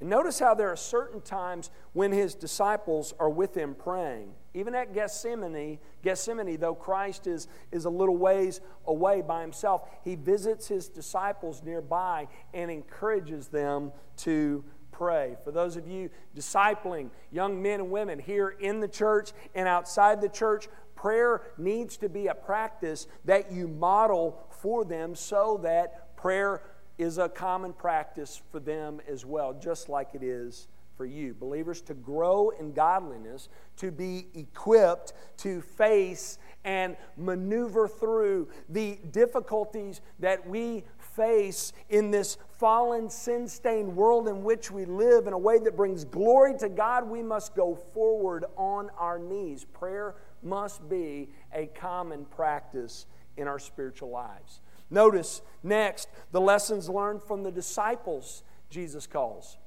And 0.00 0.08
notice 0.08 0.38
how 0.38 0.54
there 0.54 0.70
are 0.70 0.76
certain 0.76 1.20
times 1.20 1.70
when 1.92 2.12
his 2.12 2.34
disciples 2.34 3.14
are 3.18 3.30
with 3.30 3.56
him 3.56 3.74
praying. 3.74 4.30
Even 4.54 4.74
at 4.74 4.94
Gethsemane, 4.94 5.78
Gethsemane, 6.02 6.56
though 6.56 6.74
Christ 6.74 7.26
is, 7.26 7.48
is 7.72 7.84
a 7.84 7.90
little 7.90 8.16
ways 8.16 8.60
away 8.86 9.22
by 9.22 9.40
himself, 9.40 9.88
he 10.04 10.14
visits 10.14 10.68
his 10.68 10.88
disciples 10.88 11.62
nearby 11.64 12.28
and 12.54 12.70
encourages 12.70 13.48
them 13.48 13.92
to 14.18 14.64
pray. 14.92 15.36
For 15.44 15.50
those 15.50 15.76
of 15.76 15.88
you 15.88 16.10
discipling 16.36 17.10
young 17.30 17.60
men 17.60 17.80
and 17.80 17.90
women 17.90 18.18
here 18.18 18.48
in 18.48 18.80
the 18.80 18.88
church 18.88 19.32
and 19.54 19.66
outside 19.68 20.20
the 20.20 20.28
church, 20.28 20.68
prayer 20.94 21.42
needs 21.56 21.96
to 21.98 22.08
be 22.08 22.26
a 22.26 22.34
practice 22.34 23.06
that 23.24 23.52
you 23.52 23.68
model 23.68 24.44
for 24.60 24.84
them 24.84 25.14
so 25.14 25.60
that 25.62 26.16
prayer 26.16 26.62
is 26.98 27.18
a 27.18 27.28
common 27.28 27.72
practice 27.72 28.42
for 28.50 28.60
them 28.60 29.00
as 29.08 29.24
well, 29.24 29.54
just 29.54 29.88
like 29.88 30.10
it 30.14 30.22
is 30.22 30.68
for 30.96 31.06
you. 31.06 31.32
Believers, 31.32 31.80
to 31.82 31.94
grow 31.94 32.50
in 32.50 32.72
godliness, 32.72 33.48
to 33.76 33.92
be 33.92 34.26
equipped 34.34 35.12
to 35.38 35.60
face 35.62 36.38
and 36.64 36.96
maneuver 37.16 37.86
through 37.86 38.48
the 38.68 38.98
difficulties 39.12 40.00
that 40.18 40.46
we 40.46 40.82
face 40.98 41.72
in 41.88 42.10
this 42.10 42.36
fallen, 42.58 43.08
sin 43.08 43.46
stained 43.46 43.94
world 43.94 44.26
in 44.26 44.42
which 44.42 44.72
we 44.72 44.84
live 44.84 45.28
in 45.28 45.32
a 45.32 45.38
way 45.38 45.58
that 45.60 45.76
brings 45.76 46.04
glory 46.04 46.58
to 46.58 46.68
God, 46.68 47.08
we 47.08 47.22
must 47.22 47.54
go 47.54 47.76
forward 47.94 48.44
on 48.56 48.90
our 48.98 49.20
knees. 49.20 49.64
Prayer 49.64 50.16
must 50.42 50.88
be 50.88 51.28
a 51.54 51.66
common 51.66 52.24
practice 52.24 53.06
in 53.36 53.46
our 53.46 53.60
spiritual 53.60 54.10
lives. 54.10 54.60
Notice 54.90 55.42
next 55.62 56.08
the 56.32 56.40
lessons 56.40 56.88
learned 56.88 57.22
from 57.22 57.42
the 57.42 57.50
disciples 57.50 58.42
Jesus 58.70 59.06
calls. 59.06 59.58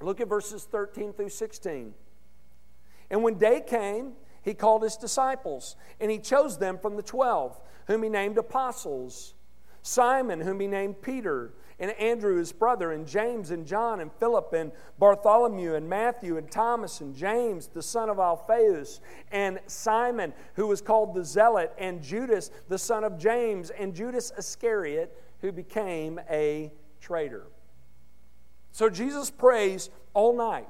Look 0.00 0.20
at 0.20 0.28
verses 0.28 0.64
13 0.64 1.12
through 1.12 1.30
16. 1.30 1.94
And 3.10 3.22
when 3.22 3.34
day 3.34 3.62
came, 3.66 4.12
he 4.42 4.54
called 4.54 4.82
his 4.82 4.96
disciples, 4.96 5.76
and 6.00 6.10
he 6.10 6.18
chose 6.18 6.58
them 6.58 6.78
from 6.78 6.96
the 6.96 7.02
twelve, 7.02 7.60
whom 7.86 8.02
he 8.02 8.08
named 8.08 8.38
apostles 8.38 9.34
Simon, 9.82 10.40
whom 10.40 10.60
he 10.60 10.66
named 10.66 11.02
Peter 11.02 11.52
and 11.80 11.92
Andrew 11.92 12.36
his 12.36 12.52
brother, 12.52 12.92
and 12.92 13.06
James 13.06 13.50
and 13.50 13.66
John 13.66 14.00
and 14.00 14.12
Philip 14.14 14.52
and 14.52 14.72
Bartholomew 14.98 15.74
and 15.74 15.88
Matthew 15.88 16.36
and 16.36 16.50
Thomas 16.50 17.00
and 17.00 17.14
James 17.14 17.68
the 17.68 17.82
son 17.82 18.08
of 18.08 18.18
Alphaeus 18.18 19.00
and 19.30 19.60
Simon 19.66 20.32
who 20.54 20.66
was 20.66 20.80
called 20.80 21.14
the 21.14 21.24
Zealot 21.24 21.72
and 21.78 22.02
Judas 22.02 22.50
the 22.68 22.78
son 22.78 23.04
of 23.04 23.18
James 23.18 23.70
and 23.70 23.94
Judas 23.94 24.32
Iscariot 24.36 25.16
who 25.40 25.52
became 25.52 26.20
a 26.28 26.72
traitor. 27.00 27.46
So 28.72 28.88
Jesus 28.88 29.30
prays 29.30 29.90
all 30.14 30.36
night. 30.36 30.68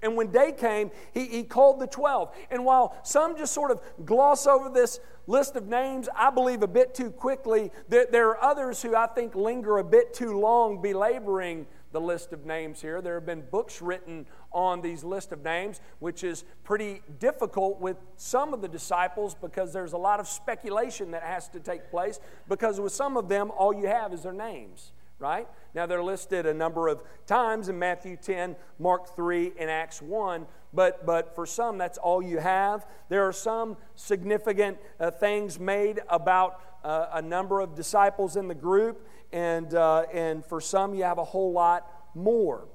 And 0.00 0.16
when 0.16 0.30
day 0.30 0.52
came, 0.52 0.90
he, 1.12 1.26
he 1.26 1.42
called 1.42 1.80
the 1.80 1.86
12. 1.86 2.32
And 2.50 2.64
while 2.64 2.96
some 3.02 3.36
just 3.36 3.52
sort 3.52 3.70
of 3.70 3.80
gloss 4.04 4.46
over 4.46 4.68
this 4.68 5.00
list 5.28 5.54
of 5.54 5.68
names, 5.68 6.08
I 6.16 6.30
believe 6.30 6.62
a 6.62 6.66
bit 6.66 6.94
too 6.94 7.10
quickly, 7.10 7.70
that 7.90 8.10
there 8.10 8.30
are 8.30 8.42
others 8.42 8.82
who 8.82 8.96
I 8.96 9.06
think 9.06 9.34
linger 9.34 9.78
a 9.78 9.84
bit 9.84 10.14
too 10.14 10.38
long 10.38 10.82
belaboring 10.82 11.66
the 11.92 12.00
list 12.00 12.32
of 12.32 12.44
names 12.44 12.80
here. 12.80 13.00
There 13.00 13.14
have 13.14 13.26
been 13.26 13.42
books 13.50 13.80
written 13.80 14.26
on 14.52 14.80
these 14.80 15.04
list 15.04 15.32
of 15.32 15.44
names, 15.44 15.80
which 16.00 16.24
is 16.24 16.44
pretty 16.64 17.02
difficult 17.18 17.80
with 17.80 17.98
some 18.16 18.52
of 18.52 18.62
the 18.62 18.68
disciples 18.68 19.34
because 19.34 19.72
there's 19.72 19.92
a 19.92 19.98
lot 19.98 20.18
of 20.18 20.26
speculation 20.26 21.10
that 21.12 21.22
has 21.22 21.48
to 21.50 21.60
take 21.60 21.90
place 21.90 22.20
because 22.48 22.80
with 22.80 22.92
some 22.92 23.16
of 23.16 23.28
them, 23.28 23.50
all 23.56 23.74
you 23.74 23.86
have 23.86 24.12
is 24.12 24.22
their 24.22 24.32
names 24.32 24.92
right? 25.18 25.48
Now 25.74 25.86
they're 25.86 26.02
listed 26.02 26.46
a 26.46 26.54
number 26.54 26.88
of 26.88 27.02
times 27.26 27.68
in 27.68 27.78
Matthew 27.78 28.16
10, 28.16 28.56
Mark 28.78 29.16
3, 29.16 29.52
and 29.58 29.70
Acts 29.70 30.00
1, 30.00 30.46
but, 30.72 31.04
but 31.04 31.34
for 31.34 31.46
some, 31.46 31.78
that's 31.78 31.98
all 31.98 32.22
you 32.22 32.38
have. 32.38 32.86
There 33.08 33.26
are 33.26 33.32
some 33.32 33.76
significant 33.94 34.78
uh, 35.00 35.10
things 35.10 35.58
made 35.58 36.00
about 36.08 36.60
uh, 36.84 37.06
a 37.14 37.22
number 37.22 37.60
of 37.60 37.74
disciples 37.74 38.36
in 38.36 38.48
the 38.48 38.54
group, 38.54 39.06
and, 39.32 39.74
uh, 39.74 40.04
and 40.12 40.44
for 40.44 40.60
some, 40.60 40.94
you 40.94 41.04
have 41.04 41.18
a 41.18 41.24
whole 41.24 41.52
lot 41.52 41.86
more. 42.14 42.68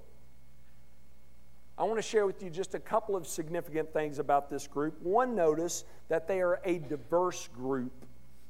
I 1.78 1.84
want 1.84 1.98
to 1.98 2.04
share 2.04 2.28
with 2.28 2.44
you 2.44 2.50
just 2.50 2.76
a 2.76 2.80
couple 2.80 3.16
of 3.16 3.26
significant 3.26 3.92
things 3.94 4.20
about 4.20 4.50
this 4.50 4.68
group. 4.68 5.02
One, 5.02 5.34
notice 5.34 5.86
that 6.08 6.28
they 6.28 6.42
are 6.42 6.60
a 6.66 6.78
diverse 6.78 7.48
group. 7.48 8.06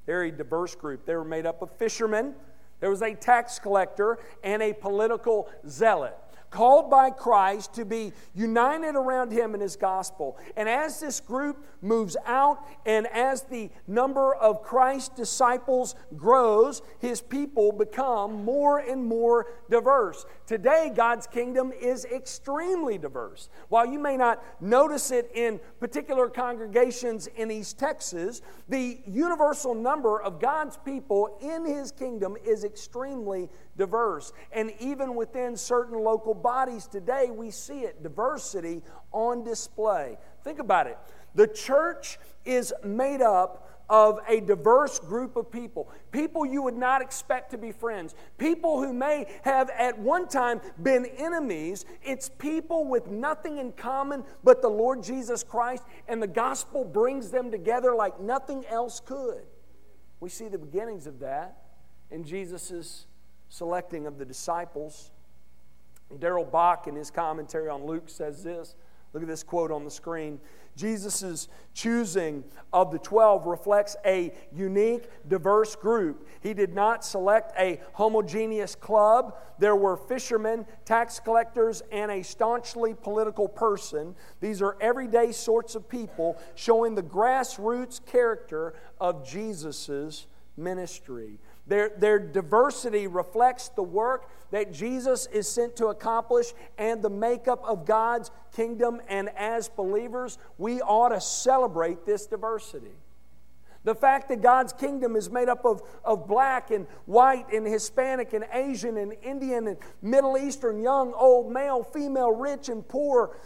They're 0.05 0.23
a 0.23 0.31
diverse 0.31 0.75
group. 0.75 1.05
They 1.05 1.15
were 1.15 1.23
made 1.23 1.45
up 1.45 1.61
of 1.61 1.71
fishermen 1.77 2.35
there 2.83 2.89
was 2.89 3.01
a 3.01 3.13
tax 3.13 3.59
collector 3.59 4.19
and 4.43 4.61
a 4.61 4.73
political 4.73 5.49
zealot 5.65 6.17
called 6.53 6.87
by 6.87 7.09
Christ 7.09 7.73
to 7.73 7.83
be 7.83 8.13
united 8.35 8.95
around 8.95 9.31
him 9.31 9.55
and 9.55 9.61
his 9.61 9.75
gospel. 9.75 10.37
And 10.55 10.69
as 10.69 10.99
this 10.99 11.19
group 11.19 11.65
moves 11.81 12.15
out 12.27 12.63
and 12.85 13.07
as 13.07 13.41
the 13.41 13.71
number 13.87 14.35
of 14.35 14.61
Christ's 14.61 15.09
disciples 15.09 15.95
grows, 16.15 16.83
his 16.99 17.21
people 17.21 17.71
become 17.71 18.45
more 18.45 18.77
and 18.77 19.03
more 19.03 19.47
diverse. 19.71 20.27
Today, 20.45 20.91
God's 20.95 21.25
kingdom 21.25 21.71
is 21.71 22.05
extremely 22.05 22.99
diverse. 22.99 23.49
While 23.69 23.87
you 23.87 23.97
may 23.97 24.15
not 24.15 24.43
notice 24.61 25.09
it 25.09 25.31
in 25.33 25.59
particular 25.79 26.29
congregations 26.29 27.25
in 27.35 27.49
East 27.49 27.79
Texas, 27.79 28.43
the 28.69 28.99
universal 29.07 29.73
number 29.73 30.21
of 30.21 30.39
God's 30.39 30.77
people 30.77 31.39
in 31.41 31.65
his 31.65 31.91
kingdom 31.91 32.37
is 32.45 32.63
extremely 32.63 33.49
diverse. 33.77 34.33
And 34.51 34.71
even 34.79 35.15
within 35.15 35.57
certain 35.57 35.99
local 35.99 36.33
bodies 36.33 36.87
today, 36.87 37.29
we 37.31 37.51
see 37.51 37.81
it 37.81 38.03
diversity 38.03 38.81
on 39.11 39.43
display. 39.43 40.17
Think 40.43 40.59
about 40.59 40.87
it. 40.87 40.97
The 41.35 41.47
church 41.47 42.19
is 42.45 42.73
made 42.83 43.21
up 43.21 43.69
of 43.89 44.19
a 44.27 44.39
diverse 44.39 44.99
group 44.99 45.35
of 45.35 45.51
people. 45.51 45.89
People 46.11 46.45
you 46.45 46.61
would 46.61 46.77
not 46.77 47.01
expect 47.01 47.51
to 47.51 47.57
be 47.57 47.71
friends. 47.71 48.15
People 48.37 48.81
who 48.81 48.93
may 48.93 49.27
have 49.43 49.69
at 49.71 49.99
one 49.99 50.27
time 50.27 50.61
been 50.81 51.05
enemies. 51.17 51.85
It's 52.01 52.29
people 52.29 52.87
with 52.87 53.07
nothing 53.07 53.57
in 53.57 53.71
common 53.73 54.23
but 54.43 54.61
the 54.61 54.69
Lord 54.69 55.03
Jesus 55.03 55.43
Christ, 55.43 55.83
and 56.07 56.21
the 56.21 56.27
gospel 56.27 56.85
brings 56.85 57.29
them 57.29 57.51
together 57.51 57.93
like 57.93 58.19
nothing 58.19 58.65
else 58.67 58.99
could. 58.99 59.43
We 60.19 60.29
see 60.29 60.47
the 60.47 60.57
beginnings 60.57 61.05
of 61.05 61.19
that 61.19 61.57
in 62.09 62.23
Jesus' 62.23 63.05
selecting 63.53 64.07
of 64.07 64.17
the 64.17 64.25
disciples. 64.25 65.11
Darrell 66.17 66.43
Bock, 66.43 66.87
in 66.87 66.95
his 66.95 67.11
commentary 67.11 67.69
on 67.69 67.85
Luke, 67.85 68.09
says 68.09 68.43
this. 68.43 68.73
Look 69.13 69.21
at 69.21 69.29
this 69.29 69.43
quote 69.43 69.69
on 69.69 69.83
the 69.85 69.91
screen. 69.91 70.39
Jesus' 70.75 71.49
choosing 71.75 72.43
of 72.73 72.91
the 72.91 72.97
12 72.97 73.45
reflects 73.45 73.95
a 74.07 74.33
unique, 74.51 75.03
diverse 75.27 75.75
group. 75.75 76.27
He 76.41 76.55
did 76.55 76.73
not 76.73 77.05
select 77.05 77.53
a 77.55 77.79
homogeneous 77.93 78.73
club. 78.73 79.37
There 79.59 79.75
were 79.75 79.97
fishermen, 79.97 80.65
tax 80.83 81.19
collectors, 81.19 81.83
and 81.91 82.09
a 82.09 82.23
staunchly 82.23 82.95
political 82.95 83.47
person. 83.47 84.15
These 84.41 84.63
are 84.63 84.77
everyday 84.81 85.31
sorts 85.31 85.75
of 85.75 85.87
people 85.87 86.41
showing 86.55 86.95
the 86.95 87.03
grassroots 87.03 88.03
character 88.03 88.73
of 88.99 89.23
Jesus' 89.27 90.25
ministry. 90.57 91.37
Their, 91.65 91.91
their 91.97 92.19
diversity 92.19 93.07
reflects 93.07 93.69
the 93.69 93.83
work 93.83 94.29
that 94.51 94.73
Jesus 94.73 95.27
is 95.27 95.47
sent 95.47 95.77
to 95.77 95.87
accomplish 95.87 96.53
and 96.77 97.01
the 97.01 97.09
makeup 97.09 97.63
of 97.65 97.85
God's 97.85 98.31
kingdom. 98.53 99.01
And 99.07 99.29
as 99.29 99.69
believers, 99.69 100.37
we 100.57 100.81
ought 100.81 101.09
to 101.09 101.21
celebrate 101.21 102.05
this 102.05 102.25
diversity. 102.25 102.91
The 103.85 103.95
fact 103.95 104.29
that 104.29 104.41
God's 104.41 104.71
kingdom 104.71 105.15
is 105.15 105.29
made 105.29 105.49
up 105.49 105.65
of, 105.65 105.81
of 106.05 106.27
black 106.27 106.71
and 106.71 106.87
white 107.05 107.51
and 107.51 107.67
Hispanic 107.67 108.33
and 108.33 108.45
Asian 108.53 108.97
and 108.97 109.13
Indian 109.21 109.67
and 109.67 109.77
Middle 110.01 110.37
Eastern, 110.37 110.81
young, 110.81 111.13
old, 111.13 111.51
male, 111.51 111.83
female, 111.83 112.31
rich 112.31 112.69
and 112.69 112.87
poor, 112.87 113.37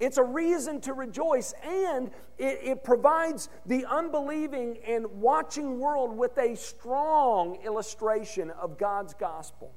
it's 0.00 0.16
a 0.16 0.22
reason 0.22 0.80
to 0.82 0.92
rejoice, 0.92 1.54
and 1.64 2.10
it, 2.38 2.60
it, 2.62 2.84
provides 2.84 3.48
the 3.66 3.84
unbelieving 3.86 4.78
and 4.86 5.06
watching 5.20 5.80
world 5.80 6.16
with 6.16 6.38
a 6.38 6.54
strong 6.54 7.58
illustration 7.64 8.50
of 8.50 8.78
God's 8.78 9.14
gospel. 9.14 9.74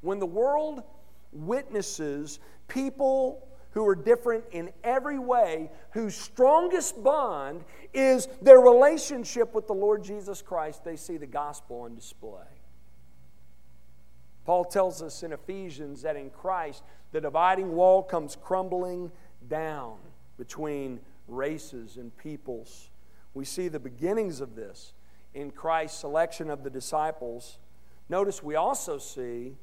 When 0.00 0.20
the 0.20 0.26
world 0.26 0.84
witnesses 1.32 2.38
people 2.68 3.48
who 3.72 3.84
are 3.88 3.96
different 3.96 4.44
in 4.52 4.70
every 4.84 5.18
way, 5.18 5.72
whose 5.90 6.14
strongest 6.14 7.02
bond 7.02 7.64
is 7.92 8.28
their 8.40 8.60
relationship 8.60 9.52
with 9.54 9.66
the 9.66 9.74
Lord 9.74 10.04
Jesus 10.04 10.40
Christ, 10.40 10.84
they 10.84 10.94
see 10.94 11.16
the 11.16 11.26
gospel 11.26 11.80
on 11.80 11.96
display. 11.96 12.53
Paul 14.44 14.64
tells 14.64 15.02
us 15.02 15.22
in 15.22 15.32
Ephesians 15.32 16.02
that 16.02 16.16
in 16.16 16.30
Christ, 16.30 16.82
the 17.12 17.20
dividing 17.20 17.72
wall 17.72 18.02
comes 18.02 18.36
crumbling 18.36 19.10
down 19.48 19.96
between 20.36 21.00
races 21.28 21.96
and 21.96 22.16
peoples. 22.16 22.90
We 23.32 23.44
see 23.44 23.68
the 23.68 23.80
beginnings 23.80 24.40
of 24.40 24.54
this 24.54 24.92
in 25.32 25.50
Christ's 25.50 26.00
selection 26.00 26.50
of 26.50 26.62
the 26.62 26.70
disciples. 26.70 27.58
Notice 28.08 28.42
we 28.42 28.54
also 28.54 28.98
see 28.98 29.56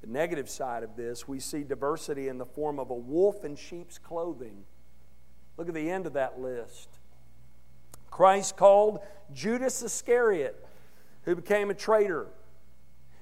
the 0.00 0.06
negative 0.06 0.48
side 0.48 0.82
of 0.82 0.96
this. 0.96 1.28
We 1.28 1.40
see 1.40 1.62
diversity 1.62 2.28
in 2.28 2.38
the 2.38 2.46
form 2.46 2.78
of 2.78 2.90
a 2.90 2.94
wolf 2.94 3.44
in 3.44 3.56
sheep's 3.56 3.98
clothing. 3.98 4.64
Look 5.56 5.68
at 5.68 5.74
the 5.74 5.90
end 5.90 6.06
of 6.06 6.14
that 6.14 6.40
list. 6.40 6.88
Christ 8.10 8.56
called 8.56 9.00
Judas 9.32 9.82
Iscariot, 9.82 10.64
who 11.22 11.36
became 11.36 11.70
a 11.70 11.74
traitor. 11.74 12.26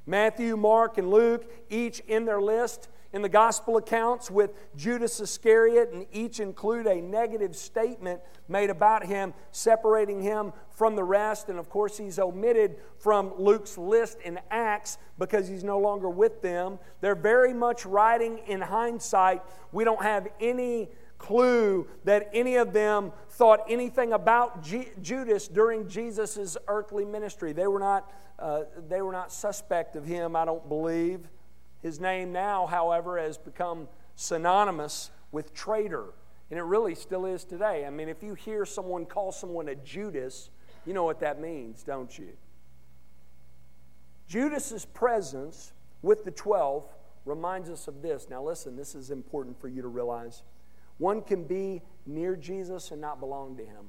Matthew, 0.08 0.56
Mark, 0.56 0.96
and 0.96 1.10
Luke, 1.10 1.44
each 1.68 2.00
in 2.00 2.24
their 2.24 2.40
list 2.40 2.88
in 3.12 3.20
the 3.20 3.28
gospel 3.28 3.76
accounts 3.76 4.30
with 4.30 4.54
Judas 4.74 5.20
Iscariot, 5.20 5.90
and 5.92 6.06
each 6.12 6.40
include 6.40 6.86
a 6.86 7.00
negative 7.00 7.54
statement 7.54 8.20
made 8.48 8.70
about 8.70 9.04
him, 9.04 9.34
separating 9.50 10.22
him 10.22 10.52
from 10.70 10.96
the 10.96 11.04
rest. 11.04 11.50
And 11.50 11.58
of 11.58 11.68
course, 11.68 11.98
he's 11.98 12.18
omitted 12.18 12.76
from 12.98 13.32
Luke's 13.38 13.76
list 13.76 14.18
in 14.24 14.40
Acts 14.50 14.96
because 15.18 15.46
he's 15.46 15.64
no 15.64 15.78
longer 15.78 16.08
with 16.08 16.40
them. 16.40 16.78
They're 17.00 17.14
very 17.14 17.52
much 17.52 17.84
writing 17.84 18.40
in 18.46 18.60
hindsight. 18.62 19.42
We 19.72 19.84
don't 19.84 20.02
have 20.02 20.28
any 20.40 20.88
clue 21.18 21.86
that 22.04 22.30
any 22.32 22.56
of 22.56 22.72
them 22.72 23.12
thought 23.30 23.60
anything 23.68 24.12
about 24.12 24.62
G- 24.62 24.88
Judas 25.02 25.48
during 25.48 25.88
Jesus' 25.88 26.56
earthly 26.68 27.04
ministry. 27.04 27.52
They 27.52 27.66
were, 27.66 27.80
not, 27.80 28.10
uh, 28.38 28.62
they 28.88 29.02
were 29.02 29.12
not 29.12 29.32
suspect 29.32 29.96
of 29.96 30.04
him, 30.04 30.36
I 30.36 30.44
don't 30.44 30.68
believe. 30.68 31.28
His 31.82 32.00
name 32.00 32.32
now, 32.32 32.66
however, 32.66 33.18
has 33.18 33.36
become 33.36 33.88
synonymous 34.16 35.10
with 35.30 35.54
traitor. 35.54 36.06
And 36.50 36.58
it 36.58 36.62
really 36.62 36.94
still 36.94 37.26
is 37.26 37.44
today. 37.44 37.84
I 37.84 37.90
mean, 37.90 38.08
if 38.08 38.22
you 38.22 38.34
hear 38.34 38.64
someone 38.64 39.04
call 39.04 39.32
someone 39.32 39.68
a 39.68 39.74
Judas, 39.74 40.50
you 40.86 40.94
know 40.94 41.04
what 41.04 41.20
that 41.20 41.40
means, 41.40 41.82
don't 41.82 42.16
you? 42.18 42.30
Judas's 44.28 44.84
presence 44.84 45.72
with 46.02 46.24
the 46.24 46.30
12 46.30 46.86
reminds 47.24 47.68
us 47.68 47.88
of 47.88 48.02
this. 48.02 48.28
Now, 48.30 48.42
listen, 48.42 48.76
this 48.76 48.94
is 48.94 49.10
important 49.10 49.60
for 49.60 49.68
you 49.68 49.82
to 49.82 49.88
realize. 49.88 50.42
One 50.98 51.22
can 51.22 51.44
be 51.44 51.82
near 52.06 52.36
Jesus 52.36 52.90
and 52.90 53.00
not 53.00 53.20
belong 53.20 53.56
to 53.56 53.64
him. 53.64 53.86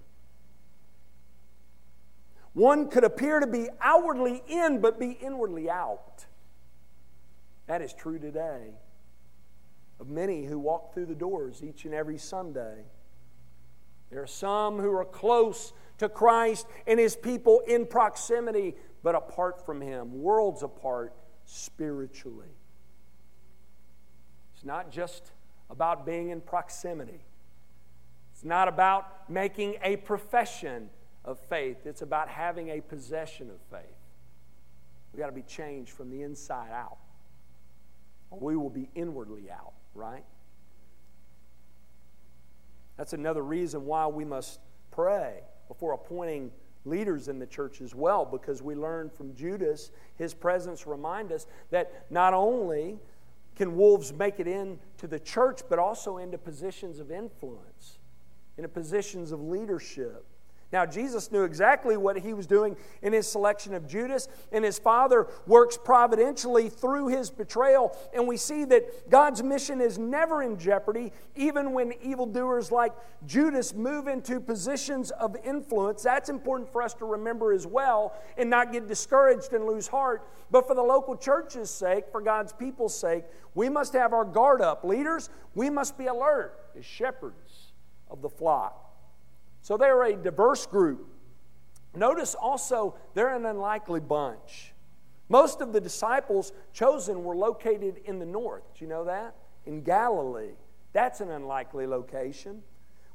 One 2.53 2.89
could 2.89 3.03
appear 3.03 3.39
to 3.39 3.47
be 3.47 3.69
outwardly 3.81 4.43
in, 4.47 4.81
but 4.81 4.99
be 4.99 5.11
inwardly 5.11 5.69
out. 5.69 6.25
That 7.67 7.81
is 7.81 7.93
true 7.93 8.19
today 8.19 8.71
of 9.99 10.07
many 10.07 10.45
who 10.45 10.57
walk 10.57 10.93
through 10.93 11.07
the 11.07 11.15
doors 11.15 11.63
each 11.63 11.85
and 11.85 11.93
every 11.93 12.17
Sunday. 12.17 12.85
There 14.09 14.21
are 14.21 14.27
some 14.27 14.79
who 14.79 14.91
are 14.91 15.05
close 15.05 15.73
to 15.99 16.09
Christ 16.09 16.65
and 16.87 16.99
his 16.99 17.15
people 17.15 17.61
in 17.67 17.85
proximity, 17.85 18.75
but 19.03 19.13
apart 19.13 19.65
from 19.65 19.81
him, 19.81 20.21
worlds 20.21 20.63
apart 20.63 21.13
spiritually. 21.45 22.55
It's 24.55 24.65
not 24.65 24.91
just 24.91 25.31
about 25.69 26.05
being 26.05 26.29
in 26.29 26.41
proximity. 26.41 27.23
It's 28.33 28.43
not 28.43 28.67
about 28.67 29.29
making 29.29 29.75
a 29.83 29.97
profession 29.97 30.89
of 31.25 31.39
faith, 31.49 31.85
it's 31.85 32.01
about 32.01 32.29
having 32.29 32.69
a 32.69 32.81
possession 32.81 33.49
of 33.49 33.57
faith. 33.69 33.95
We've 35.11 35.19
got 35.19 35.27
to 35.27 35.33
be 35.33 35.41
changed 35.43 35.91
from 35.91 36.09
the 36.09 36.23
inside 36.23 36.71
out, 36.71 36.97
we 38.31 38.55
will 38.55 38.69
be 38.69 38.89
inwardly 38.95 39.49
out, 39.51 39.73
right? 39.93 40.23
That's 42.95 43.13
another 43.13 43.41
reason 43.41 43.85
why 43.85 44.07
we 44.07 44.25
must 44.25 44.59
pray 44.91 45.41
before 45.67 45.93
appointing 45.93 46.51
leaders 46.85 47.27
in 47.27 47.39
the 47.39 47.45
church 47.45 47.81
as 47.81 47.93
well, 47.93 48.25
because 48.25 48.61
we 48.61 48.75
learn 48.75 49.09
from 49.09 49.35
Judas, 49.35 49.91
his 50.15 50.33
presence 50.33 50.87
remind 50.87 51.31
us 51.31 51.47
that 51.71 52.05
not 52.09 52.33
only 52.33 52.99
can 53.59 53.75
wolves 53.75 54.13
make 54.13 54.39
it 54.39 54.47
into 54.47 55.05
the 55.05 55.19
church, 55.19 55.63
but 55.67 55.77
also 55.77 56.17
into 56.17 56.37
positions 56.37 56.97
of 56.97 57.11
influence, 57.11 57.99
into 58.55 58.69
positions 58.69 59.33
of 59.33 59.41
leadership. 59.41 60.25
Now, 60.71 60.85
Jesus 60.85 61.31
knew 61.31 61.43
exactly 61.43 61.97
what 61.97 62.17
he 62.19 62.33
was 62.33 62.45
doing 62.45 62.77
in 63.01 63.11
his 63.11 63.27
selection 63.27 63.73
of 63.73 63.87
Judas, 63.87 64.27
and 64.51 64.63
his 64.63 64.77
Father 64.77 65.27
works 65.47 65.79
providentially 65.83 66.69
through 66.69 67.07
his 67.07 67.31
betrayal. 67.31 67.97
And 68.13 68.27
we 68.27 68.37
see 68.37 68.65
that 68.65 69.09
God's 69.09 69.41
mission 69.41 69.81
is 69.81 69.97
never 69.97 70.43
in 70.43 70.59
jeopardy, 70.59 71.11
even 71.35 71.73
when 71.73 71.93
evildoers 72.03 72.71
like 72.71 72.93
Judas 73.25 73.73
move 73.73 74.07
into 74.07 74.39
positions 74.39 75.09
of 75.11 75.35
influence. 75.43 76.03
That's 76.03 76.29
important 76.29 76.71
for 76.71 76.83
us 76.83 76.93
to 76.95 77.05
remember 77.05 77.51
as 77.51 77.65
well 77.65 78.13
and 78.37 78.47
not 78.47 78.71
get 78.71 78.87
discouraged 78.87 79.53
and 79.53 79.65
lose 79.65 79.87
heart. 79.87 80.27
But 80.51 80.67
for 80.67 80.75
the 80.75 80.83
local 80.83 81.15
church's 81.15 81.71
sake, 81.71 82.05
for 82.11 82.21
God's 82.21 82.53
people's 82.53 82.97
sake, 82.97 83.23
we 83.55 83.69
must 83.69 83.93
have 83.93 84.13
our 84.13 84.25
guard 84.25 84.61
up. 84.61 84.83
Leaders, 84.83 85.31
we 85.55 85.71
must 85.71 85.97
be 85.97 86.05
alert 86.05 86.59
as 86.77 86.85
shepherds 86.85 87.73
of 88.07 88.21
the 88.21 88.29
flock. 88.29 88.88
So 89.69 89.77
they're 89.77 90.01
a 90.01 90.15
diverse 90.15 90.65
group. 90.65 91.07
Notice 91.95 92.33
also 92.33 92.95
they're 93.13 93.35
an 93.35 93.45
unlikely 93.45 93.99
bunch. 93.99 94.73
Most 95.29 95.61
of 95.61 95.73
the 95.73 95.79
disciples 95.79 96.53
chosen 96.73 97.23
were 97.23 97.35
located 97.35 98.01
in 98.05 98.17
the 98.17 98.25
north. 98.25 98.63
Do 98.73 98.83
you 98.83 98.89
know 98.89 99.05
that? 99.05 99.35
In 99.67 99.83
Galilee. 99.83 100.55
That's 100.91 101.21
an 101.21 101.29
unlikely 101.29 101.85
location. 101.85 102.63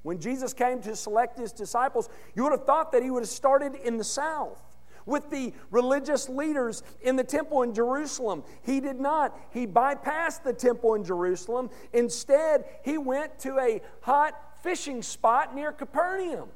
When 0.02 0.20
Jesus 0.20 0.52
came 0.52 0.80
to 0.82 0.94
select 0.94 1.40
his 1.40 1.50
disciples, 1.50 2.08
you 2.36 2.44
would 2.44 2.52
have 2.52 2.66
thought 2.66 2.92
that 2.92 3.02
he 3.02 3.10
would 3.10 3.24
have 3.24 3.28
started 3.28 3.74
in 3.74 3.96
the 3.96 4.04
south 4.04 4.62
with 5.06 5.28
the 5.30 5.52
religious 5.72 6.28
leaders 6.28 6.84
in 7.02 7.16
the 7.16 7.24
temple 7.24 7.62
in 7.62 7.74
Jerusalem. 7.74 8.44
He 8.62 8.78
did 8.78 9.00
not. 9.00 9.36
He 9.50 9.66
bypassed 9.66 10.44
the 10.44 10.52
temple 10.52 10.94
in 10.94 11.02
Jerusalem. 11.02 11.68
Instead, 11.92 12.64
he 12.84 12.96
went 12.96 13.40
to 13.40 13.58
a 13.58 13.80
hot 14.02 14.40
fishing 14.64 15.02
spot 15.02 15.54
near 15.54 15.70
Capernaum. 15.70 16.48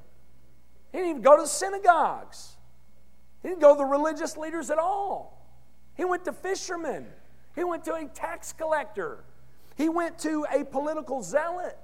He 0.91 0.99
didn't 0.99 1.11
even 1.11 1.23
go 1.23 1.37
to 1.37 1.43
the 1.43 1.49
synagogues. 1.49 2.57
He 3.43 3.49
didn't 3.49 3.61
go 3.61 3.75
to 3.75 3.79
the 3.79 3.85
religious 3.85 4.37
leaders 4.39 4.71
at 4.71 4.79
all. 4.79 5.47
He 5.95 6.07
went 6.07 6.25
to 6.25 6.33
fishermen. 6.33 7.07
He 7.55 7.65
went 7.65 7.85
to 7.85 7.95
a 7.95 8.07
tax 8.07 8.55
collector. 8.55 9.25
He 9.77 9.91
went 9.91 10.19
to 10.21 10.47
a 10.51 10.65
political 10.65 11.23
zealot. 11.23 11.77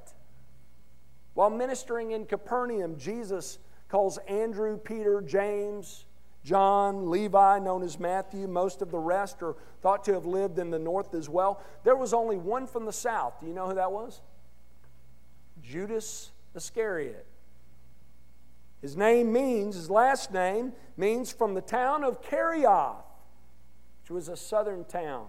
While 1.35 1.51
ministering 1.51 2.13
in 2.13 2.25
Capernaum, 2.25 2.97
Jesus 2.99 3.59
calls 3.91 4.19
Andrew, 4.27 4.79
Peter, 4.79 5.21
James, 5.21 6.07
John, 6.43 7.11
Levi, 7.11 7.59
known 7.59 7.83
as 7.83 8.01
Matthew, 8.01 8.49
most 8.49 8.81
of 8.81 8.91
the 8.91 8.99
rest 8.99 9.43
are 9.43 9.57
thought 9.83 10.05
to 10.05 10.15
have 10.15 10.25
lived 10.25 10.59
in 10.59 10.71
the 10.71 10.79
north 10.79 11.13
as 11.13 11.29
well. 11.29 11.63
There 11.85 11.97
was 11.97 12.15
only 12.15 12.39
one 12.39 12.67
from 12.67 12.87
the 12.87 12.93
south. 12.93 13.41
Do 13.41 13.47
you 13.47 13.53
know 13.53 13.69
who 13.69 13.75
that 13.75 13.93
was? 13.93 14.23
Judas 15.65 16.31
Iscariot. 16.55 17.27
His 18.83 18.97
name 18.97 19.33
means, 19.33 19.77
his 19.77 19.89
last 19.89 20.33
name 20.33 20.73
means 20.97 21.33
from 21.33 21.55
the 21.55 21.63
town 21.63 22.05
of 22.05 22.23
Kerioth, 22.23 23.03
which 24.03 24.11
was 24.11 24.29
a 24.29 24.37
southern 24.37 24.85
town, 24.85 25.27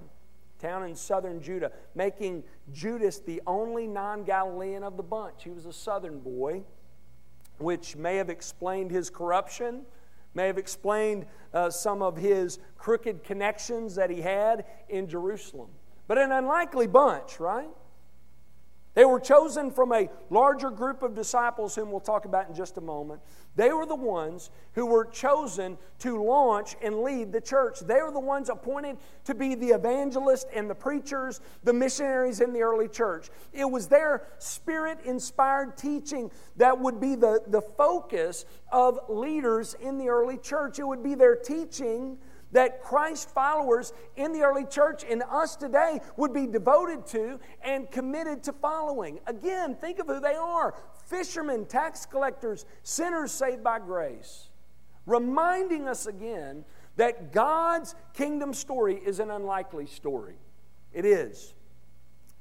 town 0.60 0.84
in 0.84 0.96
southern 0.96 1.42
Judah, 1.42 1.72
making 1.96 2.44
Judas 2.74 3.20
the 3.20 3.42
only 3.48 3.88
non 3.88 4.24
Galilean 4.24 4.84
of 4.84 4.98
the 4.98 5.04
bunch. 5.04 5.44
He 5.44 5.52
was 5.52 5.66
a 5.66 5.74
southern 5.74 6.20
boy, 6.20 6.64
which 7.60 7.96
may 7.96 8.18
have 8.18 8.30
explained 8.30 8.92
his 8.92 9.10
corruption 9.10 9.86
may 10.36 10.48
have 10.48 10.58
explained 10.58 11.26
uh, 11.54 11.70
some 11.70 12.02
of 12.02 12.18
his 12.18 12.60
crooked 12.78 13.24
connections 13.24 13.96
that 13.96 14.10
he 14.10 14.22
had 14.22 14.66
in 14.90 15.08
Jerusalem. 15.08 15.70
But 16.08 16.18
an 16.20 16.32
unlikely 16.32 16.88
bunch, 16.88 17.40
right? 17.40 17.70
They 18.96 19.04
were 19.04 19.20
chosen 19.20 19.72
from 19.72 19.92
a 19.92 20.10
larger 20.30 20.70
group 20.70 21.04
of 21.04 21.14
disciples, 21.14 21.76
whom 21.76 21.92
we'll 21.92 22.00
talk 22.00 22.24
about 22.24 22.48
in 22.48 22.56
just 22.56 22.78
a 22.78 22.82
moment. 22.82 23.22
They 23.58 23.72
were 23.72 23.86
the 23.86 23.96
ones 23.96 24.50
who 24.74 24.86
were 24.86 25.06
chosen 25.06 25.78
to 26.00 26.24
launch 26.24 26.76
and 26.82 27.02
lead 27.02 27.34
the 27.34 27.42
church. 27.42 27.82
They 27.82 28.02
were 28.02 28.12
the 28.12 28.22
ones 28.22 28.50
appointed 28.50 28.98
to 29.26 29.36
be 29.36 29.54
the 29.54 29.70
evangelists 29.70 30.46
and 30.54 30.70
the 30.70 30.76
preachers, 30.76 31.42
the 31.64 31.74
missionaries 31.74 32.40
in 32.40 32.54
the 32.54 32.62
early 32.62 32.88
church. 32.88 33.30
It 33.52 33.70
was 33.70 33.88
their 33.88 34.28
spirit 34.40 35.00
inspired 35.04 35.78
teaching 35.78 36.32
that 36.56 36.80
would 36.80 37.02
be 37.02 37.16
the, 37.16 37.42
the 37.48 37.62
focus 37.62 38.46
of 38.72 39.00
leaders 39.10 39.76
in 39.82 39.98
the 39.98 40.08
early 40.08 40.38
church. 40.38 40.80
It 40.80 40.88
would 40.88 41.04
be 41.04 41.16
their 41.16 41.36
teaching 41.36 42.18
that 42.56 42.82
Christ 42.82 43.30
followers 43.32 43.92
in 44.16 44.32
the 44.32 44.42
early 44.44 44.64
church 44.64 45.04
and 45.10 45.22
us 45.30 45.58
today 45.58 46.00
would 46.16 46.34
be 46.34 46.48
devoted 46.48 47.06
to 47.08 47.38
and 47.62 47.92
committed 47.92 48.44
to 48.44 48.54
following. 48.54 49.20
Again, 49.28 49.76
think 49.76 50.00
of 50.00 50.08
who 50.08 50.22
they 50.22 50.36
are 50.36 50.74
fishermen, 51.06 51.66
tax 51.66 52.06
collectors, 52.06 52.66
sinners 52.82 53.34
saved 53.34 53.62
by 53.62 53.78
grace. 53.78 54.48
Reminding 55.06 55.86
us 55.88 56.08
again 56.08 56.64
that 56.96 57.34
God's 57.34 57.94
kingdom 58.14 58.54
story 58.54 58.96
is 59.06 59.20
an 59.20 59.32
unlikely 59.32 59.86
story. 59.86 60.36
It 60.94 61.04
is. 61.04 61.54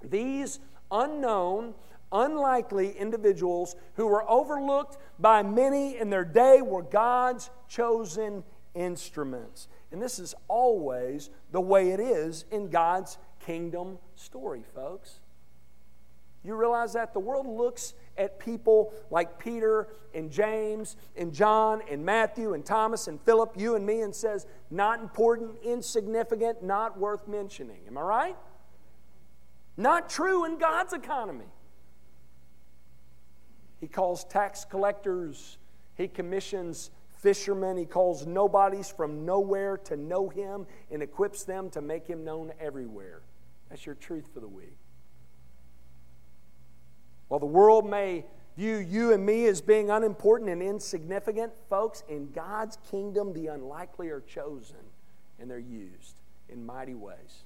These 0.00 0.60
unknown, 0.92 1.74
unlikely 2.12 2.92
individuals 2.96 3.74
who 3.94 4.06
were 4.06 4.30
overlooked 4.30 4.96
by 5.18 5.42
many 5.42 5.98
in 5.98 6.08
their 6.08 6.24
day 6.24 6.62
were 6.62 6.82
God's 6.82 7.50
chosen 7.68 8.44
instruments. 8.74 9.68
And 9.94 10.02
this 10.02 10.18
is 10.18 10.34
always 10.48 11.30
the 11.52 11.60
way 11.60 11.92
it 11.92 12.00
is 12.00 12.46
in 12.50 12.68
God's 12.68 13.16
kingdom 13.46 13.98
story, 14.16 14.64
folks. 14.74 15.20
You 16.42 16.56
realize 16.56 16.94
that? 16.94 17.12
The 17.12 17.20
world 17.20 17.46
looks 17.46 17.94
at 18.18 18.40
people 18.40 18.92
like 19.12 19.38
Peter 19.38 19.86
and 20.12 20.32
James 20.32 20.96
and 21.16 21.32
John 21.32 21.80
and 21.88 22.04
Matthew 22.04 22.54
and 22.54 22.66
Thomas 22.66 23.06
and 23.06 23.20
Philip, 23.20 23.54
you 23.56 23.76
and 23.76 23.86
me, 23.86 24.00
and 24.00 24.12
says, 24.12 24.48
not 24.68 24.98
important, 24.98 25.58
insignificant, 25.62 26.60
not 26.60 26.98
worth 26.98 27.28
mentioning. 27.28 27.78
Am 27.86 27.96
I 27.96 28.02
right? 28.02 28.36
Not 29.76 30.10
true 30.10 30.44
in 30.44 30.58
God's 30.58 30.92
economy. 30.92 31.46
He 33.80 33.86
calls 33.86 34.24
tax 34.24 34.64
collectors, 34.64 35.58
he 35.94 36.08
commissions 36.08 36.90
fishermen. 37.24 37.78
He 37.78 37.86
calls 37.86 38.26
nobodies 38.26 38.90
from 38.90 39.24
nowhere 39.24 39.78
to 39.78 39.96
know 39.96 40.28
him 40.28 40.66
and 40.92 41.02
equips 41.02 41.42
them 41.42 41.70
to 41.70 41.80
make 41.80 42.06
him 42.06 42.22
known 42.22 42.52
everywhere. 42.60 43.22
That's 43.70 43.84
your 43.84 43.96
truth 43.96 44.28
for 44.32 44.40
the 44.40 44.46
week. 44.46 44.76
While 47.28 47.40
the 47.40 47.46
world 47.46 47.88
may 47.88 48.26
view 48.56 48.76
you 48.76 49.12
and 49.12 49.24
me 49.24 49.46
as 49.46 49.62
being 49.62 49.90
unimportant 49.90 50.50
and 50.50 50.62
insignificant, 50.62 51.52
folks, 51.68 52.04
in 52.08 52.30
God's 52.30 52.78
kingdom, 52.90 53.32
the 53.32 53.46
unlikely 53.48 54.10
are 54.10 54.20
chosen 54.20 54.76
and 55.40 55.50
they're 55.50 55.58
used 55.58 56.14
in 56.50 56.64
mighty 56.64 56.94
ways. 56.94 57.44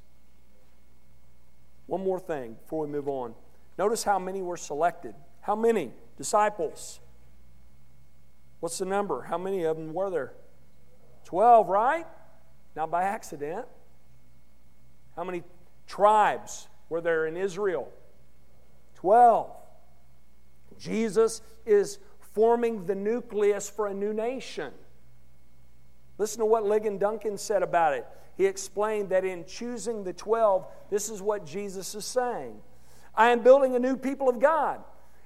One 1.87 2.03
more 2.03 2.21
thing 2.21 2.57
before 2.63 2.85
we 2.85 2.93
move 2.93 3.09
on. 3.09 3.35
Notice 3.79 4.03
how 4.03 4.19
many 4.19 4.43
were 4.43 4.57
selected. 4.57 5.15
How 5.41 5.55
many? 5.55 5.93
Disciples. 6.17 6.99
What's 8.61 8.79
the 8.79 8.85
number? 8.85 9.23
How 9.23 9.39
many 9.39 9.65
of 9.65 9.77
them 9.77 9.93
were 9.93 10.11
there? 10.11 10.33
12, 11.25 11.69
right? 11.69 12.07
Not 12.75 12.91
by 12.91 13.05
accident. 13.05 13.67
How 15.17 15.25
many 15.25 15.43
tribes 15.87 16.69
were 16.89 17.01
there 17.01 17.27
in 17.27 17.37
Israel? 17.37 17.93
12. 18.97 19.51
Jesus 20.79 21.43
is 21.67 21.99
forming 22.33 22.87
the 22.87 22.95
nucleus 22.95 23.69
for 23.69 23.89
a 23.89 23.95
new 23.95 24.13
nation. 24.13 24.73
Listen 26.19 26.41
to 26.41 26.47
what 26.47 26.65
Ligon 26.65 26.99
Duncan 26.99 27.39
said 27.39 27.63
about 27.63 27.95
it. 27.95 28.07
He 28.37 28.47
explained 28.47 29.11
that 29.11 29.25
in 29.25 29.45
choosing 29.45 30.05
the 30.05 30.13
12, 30.13 30.67
this 30.91 31.09
is 31.09 31.21
what 31.21 31.45
Jesus 31.45 31.95
is 31.95 32.05
saying 32.05 32.61
I 33.15 33.31
am 33.31 33.41
building 33.41 33.75
a 33.75 33.79
new 33.81 33.97
people 33.97 34.29
of 34.29 34.39
God. 34.39 34.81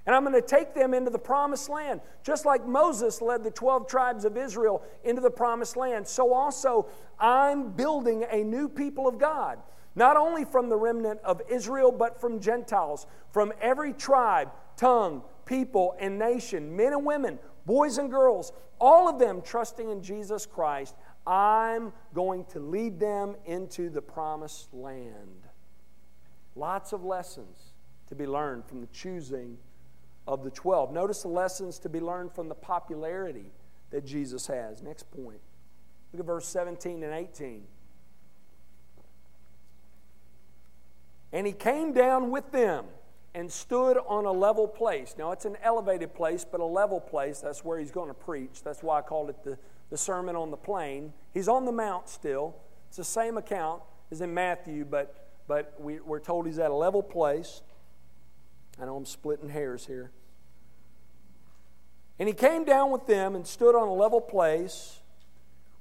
And 0.05 0.17
I'm 0.17 0.25
going 0.25 0.35
to 0.35 0.47
take 0.47 0.75
them 0.75 0.95
into 0.95 1.11
the 1.11 1.19
promised 1.19 1.69
land. 1.69 2.01
Just 2.25 2.45
like 2.45 2.67
Moses 2.67 3.23
led 3.23 3.45
the 3.45 3.51
12 3.51 3.87
tribes 3.87 4.25
of 4.25 4.37
Israel 4.37 4.83
into 5.05 5.21
the 5.21 5.31
promised 5.31 5.77
land, 5.77 6.07
so 6.09 6.33
also 6.33 6.88
I'm 7.21 7.71
building 7.71 8.25
a 8.31 8.43
new 8.43 8.69
people 8.69 9.07
of 9.07 9.19
God. 9.19 9.59
Not 9.95 10.17
only 10.17 10.45
from 10.45 10.69
the 10.69 10.77
remnant 10.77 11.21
of 11.23 11.43
Israel, 11.49 11.93
but 11.93 12.21
from 12.21 12.41
Gentiles, 12.41 13.07
from 13.31 13.53
every 13.61 13.93
tribe, 13.93 14.51
tongue, 14.77 15.23
people, 15.45 15.95
and 16.01 16.19
nation, 16.19 16.75
men 16.75 16.95
and 16.95 17.05
women, 17.05 17.38
boys 17.67 17.99
and 17.99 18.11
girls, 18.11 18.53
all 18.81 19.09
of 19.09 19.19
them 19.19 19.43
trusting 19.43 19.91
in 19.91 20.03
Jesus 20.03 20.47
Christ. 20.47 20.97
I'm 21.27 21.93
going 22.15 22.47
to 22.47 22.59
lead 22.59 22.99
them 22.99 23.37
into 23.45 23.91
the 23.91 24.03
promised 24.03 24.73
land. 24.75 25.47
Lots 26.57 26.93
of 26.93 27.05
lessons 27.05 27.75
to 28.09 28.15
be 28.15 28.27
learned 28.27 28.65
from 28.65 28.81
the 28.81 28.88
choosing 28.88 29.59
of 30.27 30.45
the 30.45 30.51
12. 30.51 30.93
Notice 30.93 31.23
the 31.23 31.29
lessons 31.29 31.79
to 31.81 31.89
be 31.89 32.01
learned 32.01 32.33
from 32.33 32.49
the 32.49 32.55
popularity 32.55 33.53
that 33.91 34.05
Jesus 34.05 34.47
has. 34.47 34.83
Next 34.83 35.11
point. 35.11 35.41
Look 36.13 36.21
at 36.21 36.27
verse 36.27 36.47
17 36.47 37.03
and 37.03 37.13
18. 37.13 37.63
And 41.33 41.47
he 41.47 41.53
came 41.53 41.93
down 41.93 42.31
with 42.31 42.53
them 42.53 42.85
and 43.35 43.51
stood 43.51 43.97
on 44.07 44.27
a 44.27 44.33
level 44.33 44.69
place. 44.69 45.15
Now, 45.17 45.33
it's 45.33 45.47
an 45.47 45.57
elevated 45.63 46.15
place, 46.15 46.45
but 46.45 46.61
a 46.61 46.65
level 46.65 47.01
place. 47.01 47.41
That's 47.41 47.65
where 47.65 47.79
he's 47.79 47.91
going 47.91 48.09
to 48.09 48.15
preach. 48.15 48.63
That's 48.63 48.83
why 48.83 48.99
I 48.99 49.03
called 49.03 49.31
it 49.31 49.43
the, 49.43 49.57
the 49.89 49.97
Sermon 49.97 50.37
on 50.37 50.51
the 50.51 50.57
Plain. 50.57 51.15
He's 51.33 51.49
on 51.49 51.65
the 51.65 51.73
mount 51.73 52.09
still. 52.11 52.55
It's 52.89 52.99
the 52.99 53.05
same 53.05 53.39
account 53.39 53.83
as 54.11 54.21
in 54.21 54.35
Matthew, 54.35 54.85
but, 54.85 55.29
but 55.49 55.75
we, 55.81 56.01
we're 56.01 56.21
told 56.21 56.47
he's 56.47 56.59
at 56.59 56.71
a 56.71 56.75
level 56.75 57.03
place. 57.03 57.63
I 58.81 58.87
know 58.87 58.97
I'm 58.97 59.07
splitting 59.07 59.49
hairs 59.49 59.87
here. 59.87 60.11
And 62.19 62.29
he 62.29 62.35
came 62.35 62.65
down 62.65 62.91
with 62.91 63.07
them 63.07 63.35
and 63.35 63.47
stood 63.47 63.75
on 63.75 63.89
a 63.89 63.93
level 63.93 64.21
place 64.21 65.01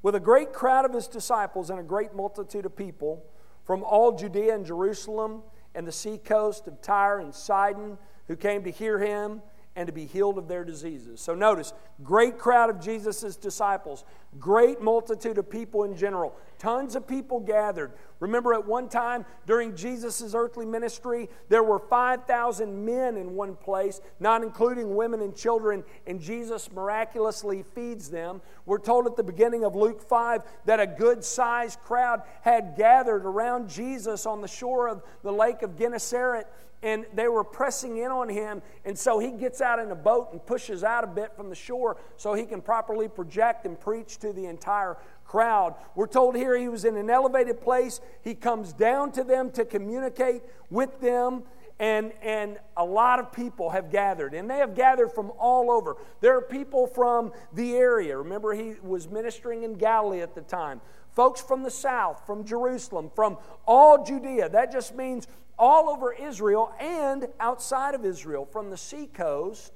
with 0.01 0.15
a 0.15 0.19
great 0.19 0.53
crowd 0.53 0.85
of 0.85 0.93
his 0.93 1.07
disciples 1.07 1.69
and 1.69 1.79
a 1.79 1.83
great 1.83 2.15
multitude 2.15 2.65
of 2.65 2.75
people 2.75 3.23
from 3.63 3.83
all 3.83 4.11
Judea 4.11 4.55
and 4.55 4.65
Jerusalem 4.65 5.43
and 5.75 5.87
the 5.87 5.91
seacoast 5.91 6.67
of 6.67 6.81
Tyre 6.81 7.19
and 7.19 7.33
Sidon 7.33 7.97
who 8.27 8.35
came 8.35 8.63
to 8.63 8.71
hear 8.71 8.99
him 8.99 9.41
and 9.75 9.87
to 9.87 9.93
be 9.93 10.05
healed 10.05 10.37
of 10.37 10.47
their 10.47 10.65
diseases. 10.65 11.21
So 11.21 11.33
notice, 11.33 11.73
great 12.03 12.37
crowd 12.37 12.69
of 12.69 12.81
Jesus' 12.81 13.37
disciples, 13.37 14.03
great 14.37 14.81
multitude 14.81 15.37
of 15.37 15.49
people 15.49 15.85
in 15.85 15.95
general. 15.95 16.35
Tons 16.59 16.95
of 16.95 17.07
people 17.07 17.39
gathered. 17.39 17.93
Remember, 18.19 18.53
at 18.53 18.67
one 18.67 18.89
time 18.89 19.25
during 19.47 19.75
Jesus' 19.75 20.35
earthly 20.35 20.65
ministry, 20.65 21.29
there 21.47 21.63
were 21.63 21.79
5,000 21.79 22.85
men 22.85 23.15
in 23.15 23.33
one 23.33 23.55
place, 23.55 24.01
not 24.19 24.43
including 24.43 24.95
women 24.95 25.21
and 25.21 25.35
children, 25.35 25.83
and 26.05 26.19
Jesus 26.19 26.71
miraculously 26.71 27.63
feeds 27.73 28.09
them. 28.09 28.41
We're 28.65 28.77
told 28.77 29.07
at 29.07 29.15
the 29.15 29.23
beginning 29.23 29.63
of 29.63 29.73
Luke 29.73 30.07
5 30.07 30.41
that 30.65 30.79
a 30.81 30.85
good 30.85 31.23
sized 31.23 31.79
crowd 31.79 32.23
had 32.41 32.75
gathered 32.77 33.25
around 33.25 33.69
Jesus 33.69 34.25
on 34.25 34.41
the 34.41 34.47
shore 34.47 34.89
of 34.89 35.01
the 35.23 35.31
lake 35.31 35.61
of 35.61 35.77
Gennesaret 35.77 36.45
and 36.83 37.05
they 37.13 37.27
were 37.27 37.43
pressing 37.43 37.97
in 37.97 38.11
on 38.11 38.27
him. 38.29 38.61
And 38.85 38.97
so 38.97 39.19
he 39.19 39.31
gets 39.31 39.61
out 39.61 39.79
in 39.79 39.91
a 39.91 39.95
boat 39.95 40.29
and 40.31 40.43
pushes 40.45 40.83
out 40.83 41.03
a 41.03 41.07
bit 41.07 41.35
from 41.35 41.49
the 41.49 41.55
shore 41.55 41.97
so 42.17 42.33
he 42.33 42.45
can 42.45 42.61
properly 42.61 43.07
project 43.07 43.65
and 43.65 43.79
preach 43.79 44.17
to 44.19 44.33
the 44.33 44.45
entire 44.45 44.97
crowd. 45.25 45.75
We're 45.95 46.07
told 46.07 46.35
here 46.35 46.57
he 46.57 46.67
was 46.67 46.85
in 46.85 46.97
an 46.97 47.09
elevated 47.09 47.61
place. 47.61 48.01
He 48.23 48.35
comes 48.35 48.73
down 48.73 49.11
to 49.13 49.23
them 49.23 49.51
to 49.51 49.65
communicate 49.65 50.41
with 50.69 50.99
them. 50.99 51.43
And, 51.79 52.11
and 52.21 52.59
a 52.77 52.85
lot 52.85 53.19
of 53.19 53.31
people 53.31 53.71
have 53.71 53.89
gathered, 53.89 54.35
and 54.35 54.47
they 54.47 54.57
have 54.57 54.75
gathered 54.75 55.13
from 55.13 55.31
all 55.39 55.71
over. 55.71 55.97
There 56.19 56.37
are 56.37 56.41
people 56.41 56.85
from 56.85 57.31
the 57.53 57.73
area. 57.75 58.15
Remember, 58.15 58.53
he 58.53 58.75
was 58.83 59.07
ministering 59.09 59.63
in 59.63 59.73
Galilee 59.73 60.21
at 60.21 60.35
the 60.35 60.41
time. 60.41 60.79
Folks 61.09 61.41
from 61.41 61.63
the 61.63 61.71
south, 61.71 62.23
from 62.27 62.45
Jerusalem, 62.45 63.09
from 63.15 63.37
all 63.65 64.05
Judea. 64.05 64.49
That 64.49 64.71
just 64.71 64.95
means 64.95 65.27
all 65.61 65.91
over 65.91 66.11
Israel 66.11 66.73
and 66.79 67.27
outside 67.39 67.93
of 67.93 68.03
Israel, 68.03 68.45
from 68.45 68.71
the 68.71 68.77
seacoast 68.77 69.71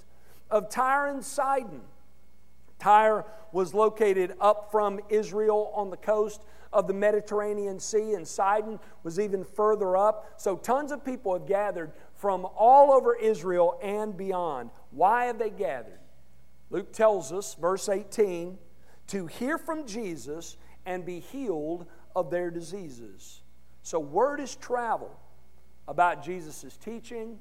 of 0.50 0.68
Tyre 0.68 1.06
and 1.06 1.24
Sidon. 1.24 1.82
Tyre 2.80 3.24
was 3.52 3.76
located 3.76 4.34
up 4.42 4.72
from 4.72 5.00
Israel 5.10 5.72
on 5.76 5.92
the 5.92 5.98
coast 5.98 6.42
of 6.74 6.88
the 6.88 6.94
Mediterranean 6.94 7.80
Sea, 7.80 8.16
and 8.16 8.28
Sidon 8.28 8.80
was 9.04 9.20
even 9.20 9.46
further 9.46 9.96
up. 9.96 10.34
So, 10.38 10.58
tons 10.58 10.92
of 10.92 11.06
people 11.06 11.34
have 11.34 11.48
gathered 11.48 11.92
from 12.16 12.48
all 12.58 12.92
over 12.92 13.16
Israel 13.16 13.80
and 13.82 14.18
beyond. 14.18 14.72
Why 14.90 15.26
have 15.26 15.38
they 15.38 15.52
gathered? 15.52 16.00
Luke 16.72 16.94
tells 16.94 17.32
us, 17.32 17.54
verse 17.54 17.88
18, 17.90 18.58
to 19.08 19.28
hear 19.28 19.60
from 19.60 19.86
Jesus 19.86 20.58
and 20.84 21.06
be 21.06 21.20
healed 21.20 21.86
of 22.16 22.32
their 22.32 22.50
diseases. 22.50 23.44
So, 23.84 24.00
word 24.00 24.40
is 24.40 24.56
traveled 24.56 25.16
about 25.88 26.24
Jesus' 26.24 26.78
teaching 26.84 27.38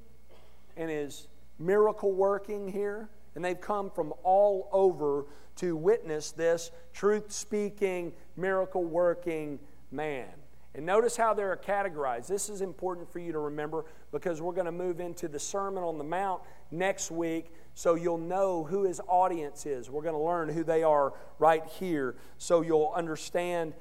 and 0.76 0.90
his 0.90 1.28
miracle 1.58 2.12
working 2.12 2.68
here. 2.68 3.08
And 3.34 3.44
they've 3.44 3.60
come 3.60 3.90
from 3.90 4.12
all 4.22 4.68
over 4.72 5.26
to 5.56 5.76
witness 5.76 6.32
this 6.32 6.70
truth 6.92 7.32
speaking, 7.32 8.12
miracle 8.36 8.84
working 8.84 9.58
man. 9.90 10.28
And 10.76 10.84
notice 10.84 11.16
how 11.16 11.34
they're 11.34 11.56
categorized. 11.56 12.26
This 12.26 12.48
is 12.48 12.60
important 12.60 13.10
for 13.12 13.20
you 13.20 13.30
to 13.32 13.38
remember 13.38 13.84
because 14.10 14.42
we're 14.42 14.52
going 14.52 14.66
to 14.66 14.72
move 14.72 14.98
into 14.98 15.28
the 15.28 15.38
Sermon 15.38 15.84
on 15.84 15.98
the 15.98 16.04
Mount 16.04 16.42
next 16.72 17.12
week 17.12 17.52
so 17.74 17.94
you'll 17.94 18.18
know 18.18 18.64
who 18.64 18.84
his 18.84 19.00
audience 19.06 19.66
is. 19.66 19.88
We're 19.88 20.02
going 20.02 20.14
to 20.14 20.20
learn 20.20 20.48
who 20.48 20.64
they 20.64 20.82
are 20.82 21.12
right 21.38 21.64
here 21.78 22.16
so 22.38 22.62
you'll 22.62 22.92
understand 22.94 23.74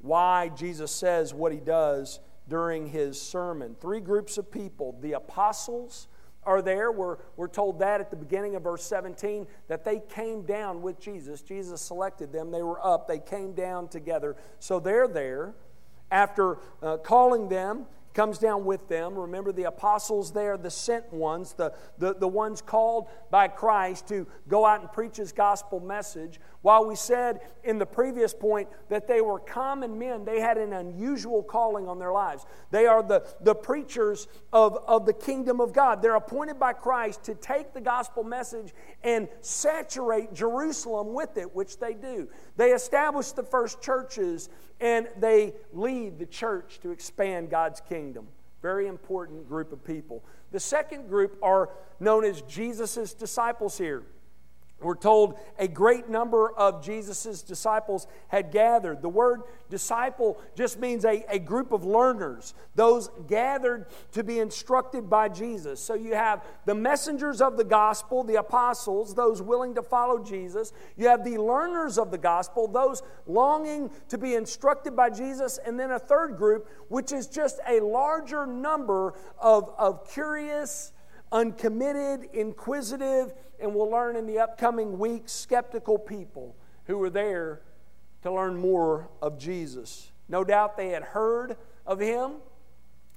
why 0.00 0.48
Jesus 0.50 0.90
says 0.90 1.34
what 1.34 1.52
he 1.52 1.58
does 1.58 2.20
during 2.50 2.88
his 2.88 3.18
sermon. 3.20 3.76
Three 3.80 4.00
groups 4.00 4.36
of 4.36 4.50
people 4.50 4.98
the 5.00 5.12
apostles 5.12 6.08
are 6.44 6.60
there. 6.60 6.90
We're, 6.90 7.16
we're 7.36 7.48
told 7.48 7.78
that 7.78 8.00
at 8.00 8.10
the 8.10 8.16
beginning 8.16 8.56
of 8.56 8.64
verse 8.64 8.82
17 8.84 9.46
that 9.68 9.84
they 9.84 10.00
came 10.10 10.42
down 10.42 10.82
with 10.82 11.00
Jesus. 11.00 11.40
Jesus 11.40 11.80
selected 11.80 12.32
them. 12.32 12.50
They 12.50 12.62
were 12.62 12.84
up, 12.84 13.08
they 13.08 13.18
came 13.18 13.54
down 13.54 13.88
together. 13.88 14.36
So 14.58 14.80
they're 14.80 15.08
there. 15.08 15.54
After 16.10 16.58
uh, 16.82 16.96
calling 16.96 17.48
them, 17.48 17.86
comes 18.14 18.38
down 18.38 18.64
with 18.64 18.88
them. 18.88 19.16
Remember, 19.16 19.52
the 19.52 19.64
apostles 19.64 20.32
there, 20.32 20.56
the 20.56 20.70
sent 20.70 21.12
ones, 21.12 21.52
the, 21.52 21.72
the, 21.98 22.14
the 22.14 22.28
ones 22.28 22.60
called 22.60 23.08
by 23.30 23.48
Christ 23.48 24.08
to 24.08 24.26
go 24.48 24.66
out 24.66 24.80
and 24.80 24.90
preach 24.90 25.16
his 25.16 25.32
gospel 25.32 25.80
message. 25.80 26.40
While 26.62 26.86
we 26.86 26.94
said 26.94 27.40
in 27.64 27.78
the 27.78 27.86
previous 27.86 28.34
point 28.34 28.68
that 28.90 29.08
they 29.08 29.22
were 29.22 29.38
common 29.38 29.98
men, 29.98 30.26
they 30.26 30.40
had 30.40 30.58
an 30.58 30.74
unusual 30.74 31.42
calling 31.42 31.88
on 31.88 31.98
their 31.98 32.12
lives. 32.12 32.44
They 32.70 32.86
are 32.86 33.02
the, 33.02 33.26
the 33.40 33.54
preachers 33.54 34.28
of, 34.52 34.76
of 34.86 35.06
the 35.06 35.14
kingdom 35.14 35.60
of 35.60 35.72
God. 35.72 36.02
They're 36.02 36.16
appointed 36.16 36.58
by 36.58 36.74
Christ 36.74 37.24
to 37.24 37.34
take 37.34 37.72
the 37.72 37.80
gospel 37.80 38.24
message 38.24 38.74
and 39.02 39.26
saturate 39.40 40.34
Jerusalem 40.34 41.14
with 41.14 41.38
it, 41.38 41.54
which 41.54 41.78
they 41.78 41.94
do. 41.94 42.28
They 42.56 42.72
establish 42.72 43.32
the 43.32 43.42
first 43.42 43.80
churches 43.80 44.50
and 44.80 45.08
they 45.18 45.54
lead 45.72 46.18
the 46.18 46.26
church 46.26 46.78
to 46.82 46.90
expand 46.90 47.48
God's 47.48 47.80
kingdom. 47.80 48.28
Very 48.60 48.86
important 48.86 49.48
group 49.48 49.72
of 49.72 49.82
people. 49.82 50.22
The 50.52 50.60
second 50.60 51.08
group 51.08 51.38
are 51.42 51.70
known 52.00 52.24
as 52.24 52.42
Jesus' 52.42 53.14
disciples 53.14 53.78
here. 53.78 54.02
We're 54.80 54.94
told 54.94 55.38
a 55.58 55.68
great 55.68 56.08
number 56.08 56.50
of 56.50 56.82
Jesus' 56.82 57.42
disciples 57.42 58.06
had 58.28 58.50
gathered. 58.50 59.02
The 59.02 59.08
word 59.08 59.42
disciple 59.68 60.40
just 60.54 60.78
means 60.78 61.04
a, 61.04 61.24
a 61.28 61.38
group 61.38 61.72
of 61.72 61.84
learners, 61.84 62.54
those 62.74 63.10
gathered 63.26 63.86
to 64.12 64.24
be 64.24 64.38
instructed 64.38 65.10
by 65.10 65.28
Jesus. 65.28 65.80
So 65.80 65.94
you 65.94 66.14
have 66.14 66.44
the 66.64 66.74
messengers 66.74 67.40
of 67.40 67.56
the 67.56 67.64
gospel, 67.64 68.24
the 68.24 68.36
apostles, 68.36 69.14
those 69.14 69.42
willing 69.42 69.74
to 69.74 69.82
follow 69.82 70.22
Jesus. 70.22 70.72
You 70.96 71.08
have 71.08 71.24
the 71.24 71.38
learners 71.38 71.98
of 71.98 72.10
the 72.10 72.18
gospel, 72.18 72.66
those 72.66 73.02
longing 73.26 73.90
to 74.08 74.18
be 74.18 74.34
instructed 74.34 74.96
by 74.96 75.10
Jesus. 75.10 75.58
And 75.64 75.78
then 75.78 75.90
a 75.90 75.98
third 75.98 76.36
group, 76.36 76.68
which 76.88 77.12
is 77.12 77.26
just 77.26 77.60
a 77.68 77.80
larger 77.80 78.46
number 78.46 79.14
of, 79.38 79.70
of 79.78 80.10
curious, 80.10 80.92
uncommitted, 81.32 82.28
inquisitive, 82.32 83.32
and 83.60 83.74
we'll 83.74 83.90
learn 83.90 84.16
in 84.16 84.26
the 84.26 84.38
upcoming 84.38 84.98
weeks 84.98 85.32
skeptical 85.32 85.98
people 85.98 86.56
who 86.84 86.98
were 86.98 87.10
there 87.10 87.62
to 88.22 88.32
learn 88.32 88.56
more 88.56 89.08
of 89.22 89.38
Jesus. 89.38 90.12
No 90.28 90.44
doubt 90.44 90.76
they 90.76 90.88
had 90.88 91.02
heard 91.02 91.56
of 91.86 92.00
him, 92.00 92.34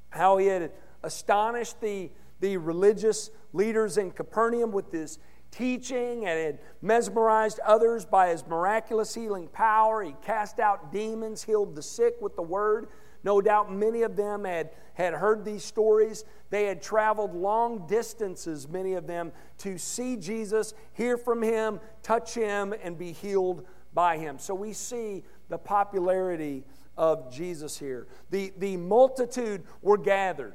how 0.10 0.38
he 0.38 0.48
had 0.48 0.72
astonished 1.04 1.82
the, 1.82 2.12
the 2.40 2.58
religious 2.58 3.30
leaders 3.52 3.98
in 3.98 4.12
Capernaum 4.12 4.72
with 4.72 4.92
his 4.92 5.20
teaching 5.52 6.26
and 6.26 6.40
had 6.40 6.60
mesmerized 6.82 7.60
others 7.60 8.06
by 8.06 8.30
his 8.30 8.46
miraculous 8.48 9.14
healing 9.14 9.48
power. 9.48 10.02
He 10.02 10.16
cast 10.24 10.60
out 10.60 10.92
demons, 10.92 11.44
healed 11.44 11.76
the 11.76 11.84
sick 11.84 12.16
with 12.22 12.36
the 12.36 12.42
word. 12.42 12.88
No 13.24 13.42
doubt 13.42 13.72
many 13.72 14.02
of 14.02 14.16
them 14.16 14.44
had, 14.46 14.72
had 14.94 15.14
heard 15.14 15.46
these 15.46 15.64
stories. 15.64 16.26
They 16.50 16.66
had 16.66 16.82
traveled 16.82 17.34
long 17.34 17.88
distances, 17.88 18.68
many 18.68 18.94
of 18.94 19.08
them, 19.08 19.32
to 19.60 19.78
see 19.78 20.18
Jesus, 20.18 20.74
hear 20.94 21.18
from 21.18 21.42
him, 21.42 21.80
touch 22.02 22.34
him, 22.34 22.74
and 22.84 22.98
be 22.98 23.12
healed 23.12 23.66
by 23.94 24.18
him. 24.18 24.40
So 24.40 24.54
we 24.54 24.74
see 24.74 25.24
the 25.50 25.58
popularity 25.58 26.64
of 26.98 27.32
Jesus 27.32 27.78
here. 27.78 28.08
The, 28.30 28.54
the 28.58 28.78
multitude 28.78 29.64
were 29.82 29.98
gathered 29.98 30.54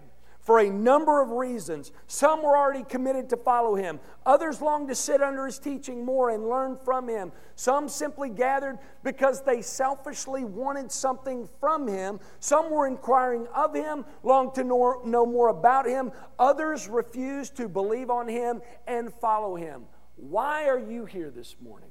for 0.48 0.60
a 0.60 0.70
number 0.70 1.20
of 1.20 1.28
reasons. 1.28 1.92
Some 2.06 2.42
were 2.42 2.56
already 2.56 2.82
committed 2.82 3.28
to 3.28 3.36
follow 3.36 3.74
him, 3.74 4.00
others 4.24 4.62
longed 4.62 4.88
to 4.88 4.94
sit 4.94 5.20
under 5.20 5.44
his 5.44 5.58
teaching 5.58 6.06
more 6.06 6.30
and 6.30 6.48
learn 6.48 6.74
from 6.74 7.06
him. 7.06 7.32
Some 7.54 7.86
simply 7.86 8.30
gathered 8.30 8.78
because 9.04 9.42
they 9.42 9.60
selfishly 9.60 10.44
wanted 10.44 10.90
something 10.90 11.50
from 11.60 11.86
him. 11.86 12.18
Some 12.40 12.70
were 12.70 12.86
inquiring 12.86 13.46
of 13.54 13.74
him, 13.74 14.06
longed 14.22 14.54
to 14.54 14.64
know, 14.64 15.02
more 15.04 15.48
about 15.48 15.84
him. 15.84 16.12
Others 16.38 16.88
refused 16.88 17.54
to 17.58 17.68
believe 17.68 18.08
on 18.08 18.26
him 18.26 18.62
and 18.86 19.12
follow 19.12 19.54
him. 19.54 19.84
Why 20.16 20.66
are 20.68 20.78
you 20.78 21.04
here 21.04 21.28
this 21.30 21.56
morning? 21.62 21.90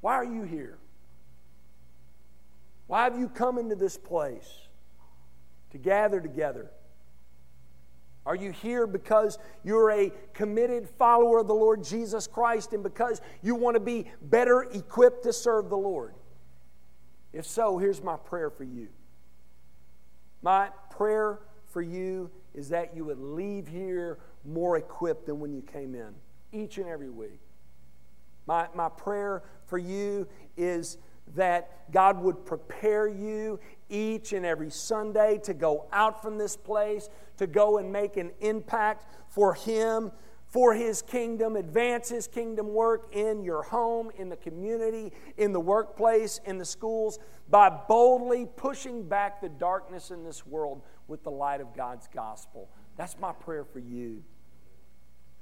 Why 0.00 0.14
are 0.14 0.24
you 0.24 0.42
here? 0.42 0.78
Why 2.88 3.04
have 3.04 3.16
you 3.16 3.28
come 3.28 3.58
into 3.58 3.76
this 3.76 3.96
place? 3.96 4.67
To 5.70 5.78
gather 5.78 6.20
together? 6.20 6.70
Are 8.26 8.36
you 8.36 8.50
here 8.50 8.86
because 8.86 9.38
you're 9.64 9.90
a 9.90 10.12
committed 10.34 10.86
follower 10.86 11.38
of 11.38 11.46
the 11.46 11.54
Lord 11.54 11.82
Jesus 11.82 12.26
Christ 12.26 12.74
and 12.74 12.82
because 12.82 13.22
you 13.42 13.54
want 13.54 13.74
to 13.74 13.80
be 13.80 14.04
better 14.20 14.62
equipped 14.62 15.22
to 15.22 15.32
serve 15.32 15.70
the 15.70 15.78
Lord? 15.78 16.14
If 17.32 17.46
so, 17.46 17.78
here's 17.78 18.02
my 18.02 18.16
prayer 18.16 18.50
for 18.50 18.64
you. 18.64 18.88
My 20.42 20.68
prayer 20.90 21.40
for 21.66 21.82
you 21.82 22.30
is 22.54 22.68
that 22.70 22.94
you 22.94 23.04
would 23.06 23.18
leave 23.18 23.68
here 23.68 24.18
more 24.44 24.76
equipped 24.76 25.26
than 25.26 25.40
when 25.40 25.52
you 25.52 25.62
came 25.62 25.94
in, 25.94 26.14
each 26.52 26.78
and 26.78 26.86
every 26.86 27.10
week. 27.10 27.40
My, 28.46 28.68
my 28.74 28.88
prayer 28.88 29.42
for 29.66 29.78
you 29.78 30.26
is 30.56 30.98
that 31.34 31.90
God 31.92 32.20
would 32.22 32.44
prepare 32.44 33.08
you 33.08 33.60
each 33.88 34.32
and 34.32 34.44
every 34.44 34.70
Sunday 34.70 35.38
to 35.44 35.54
go 35.54 35.86
out 35.92 36.22
from 36.22 36.38
this 36.38 36.56
place, 36.56 37.08
to 37.38 37.46
go 37.46 37.78
and 37.78 37.92
make 37.92 38.16
an 38.16 38.30
impact 38.40 39.06
for 39.28 39.54
Him, 39.54 40.12
for 40.48 40.72
his 40.74 41.02
kingdom, 41.02 41.56
advance 41.56 42.08
his 42.08 42.26
kingdom 42.26 42.72
work 42.72 43.14
in 43.14 43.44
your 43.44 43.62
home, 43.62 44.10
in 44.16 44.30
the 44.30 44.36
community, 44.36 45.12
in 45.36 45.52
the 45.52 45.60
workplace, 45.60 46.40
in 46.46 46.56
the 46.56 46.64
schools, 46.64 47.18
by 47.50 47.68
boldly 47.68 48.46
pushing 48.56 49.06
back 49.06 49.40
the 49.40 49.48
darkness 49.48 50.10
in 50.10 50.24
this 50.24 50.46
world 50.46 50.82
with 51.06 51.22
the 51.22 51.30
light 51.30 51.60
of 51.60 51.74
God's 51.76 52.08
gospel. 52.08 52.70
That's 52.96 53.18
my 53.18 53.32
prayer 53.32 53.64
for 53.64 53.78
you. 53.78 54.24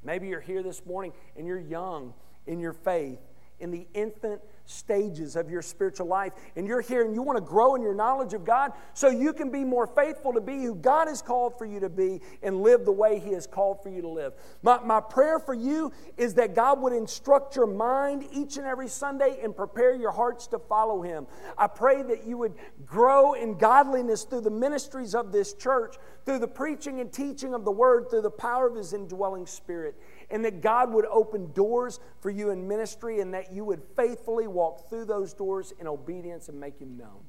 Maybe 0.03 0.29
you're 0.29 0.41
here 0.41 0.63
this 0.63 0.85
morning 0.85 1.13
and 1.37 1.47
you're 1.47 1.59
young 1.59 2.13
in 2.47 2.61
your 2.61 2.73
faith, 2.73 3.19
in 3.61 3.71
the 3.71 3.87
infant 3.95 4.41
stages 4.67 5.37
of 5.37 5.49
your 5.49 5.63
spiritual 5.63 6.07
life. 6.07 6.33
And 6.57 6.67
you're 6.67 6.81
here 6.81 7.05
and 7.05 7.15
you 7.15 7.23
want 7.23 7.37
to 7.39 7.45
grow 7.45 7.75
in 7.75 7.83
your 7.83 7.95
knowledge 7.95 8.35
of 8.35 8.45
God 8.45 8.73
so 8.95 9.09
you 9.09 9.33
can 9.33 9.51
be 9.51 9.65
more 9.65 9.87
faithful 9.87 10.33
to 10.33 10.41
be 10.41 10.63
who 10.63 10.75
God 10.75 11.09
has 11.09 11.23
called 11.23 11.57
for 11.57 11.65
you 11.65 11.81
to 11.81 11.89
be 11.89 12.21
and 12.43 12.61
live 12.61 12.85
the 12.85 12.93
way 12.93 13.19
He 13.19 13.33
has 13.33 13.47
called 13.47 13.83
for 13.83 13.89
you 13.89 14.03
to 14.03 14.09
live. 14.09 14.35
My, 14.63 14.81
my 14.81 15.01
prayer 15.01 15.39
for 15.39 15.55
you 15.55 15.93
is 16.17 16.35
that 16.35 16.55
God 16.55 16.81
would 16.81 16.93
instruct 16.93 17.57
your 17.57 17.67
mind 17.67 18.27
each 18.33 18.57
and 18.57 18.67
every 18.67 18.89
Sunday 18.89 19.39
and 19.43 19.57
prepare 19.57 19.95
your 19.95 20.13
hearts 20.13 20.47
to 20.49 20.59
follow 20.59 21.03
Him. 21.03 21.27
I 21.57 21.69
pray 21.69 22.03
that 22.03 22.27
you 22.27 22.37
would 22.39 22.55
grow 22.85 23.35
in 23.35 23.57
godliness 23.57 24.25
through 24.25 24.43
the 24.43 24.51
ministries 24.51 25.15
of 25.15 25.33
this 25.33 25.55
church, 25.55 25.97
through 26.25 26.41
the 26.41 26.49
preaching 26.49 27.01
and 27.01 27.13
teaching 27.13 27.55
of 27.55 27.65
the 27.65 27.71
Word, 27.71 28.11
through 28.11 28.23
the 28.23 28.31
power 28.31 28.67
of 28.67 28.75
His 28.75 28.93
indwelling 28.93 29.47
Spirit 29.47 29.95
and 30.31 30.45
that 30.45 30.61
God 30.61 30.93
would 30.93 31.07
open 31.07 31.53
doors 31.53 32.01
for 32.21 32.31
you 32.31 32.51
in 32.51 32.67
ministry 32.67 33.21
and 33.21 33.33
that 33.35 33.53
you 33.53 33.65
would 33.65 33.83
faithfully 33.95 34.47
walk 34.47 34.89
through 34.89 35.05
those 35.05 35.33
doors 35.33 35.73
in 35.79 35.87
obedience 35.87 36.49
and 36.49 36.59
make 36.59 36.79
Him 36.79 36.97
known. 36.97 37.23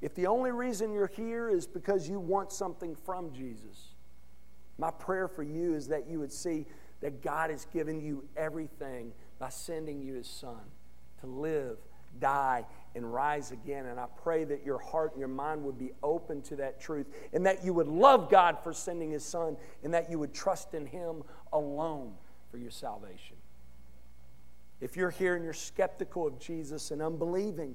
If 0.00 0.14
the 0.14 0.26
only 0.26 0.52
reason 0.52 0.92
you're 0.92 1.08
here 1.08 1.50
is 1.50 1.66
because 1.66 2.08
you 2.08 2.20
want 2.20 2.52
something 2.52 2.94
from 2.94 3.32
Jesus, 3.32 3.94
my 4.78 4.90
prayer 4.90 5.28
for 5.28 5.42
you 5.42 5.74
is 5.74 5.88
that 5.88 6.08
you 6.08 6.20
would 6.20 6.32
see 6.32 6.66
that 7.00 7.22
God 7.22 7.50
has 7.50 7.66
given 7.66 8.00
you 8.00 8.24
everything 8.36 9.12
by 9.38 9.48
sending 9.48 10.00
you 10.00 10.14
His 10.14 10.28
Son 10.28 10.60
to 11.20 11.26
live, 11.26 11.78
die, 12.20 12.64
and 12.98 13.10
rise 13.10 13.50
again. 13.52 13.86
And 13.86 13.98
I 13.98 14.04
pray 14.22 14.44
that 14.44 14.62
your 14.62 14.78
heart 14.78 15.12
and 15.12 15.20
your 15.20 15.28
mind 15.28 15.64
would 15.64 15.78
be 15.78 15.92
open 16.02 16.42
to 16.42 16.56
that 16.56 16.78
truth 16.78 17.06
and 17.32 17.46
that 17.46 17.64
you 17.64 17.72
would 17.72 17.88
love 17.88 18.28
God 18.28 18.58
for 18.62 18.74
sending 18.74 19.10
His 19.10 19.24
Son 19.24 19.56
and 19.82 19.94
that 19.94 20.10
you 20.10 20.18
would 20.18 20.34
trust 20.34 20.74
in 20.74 20.84
Him 20.84 21.22
alone 21.54 22.12
for 22.50 22.58
your 22.58 22.70
salvation. 22.70 23.36
If 24.80 24.96
you're 24.96 25.10
here 25.10 25.34
and 25.34 25.44
you're 25.44 25.54
skeptical 25.54 26.26
of 26.26 26.38
Jesus 26.38 26.90
and 26.90 27.00
unbelieving, 27.00 27.74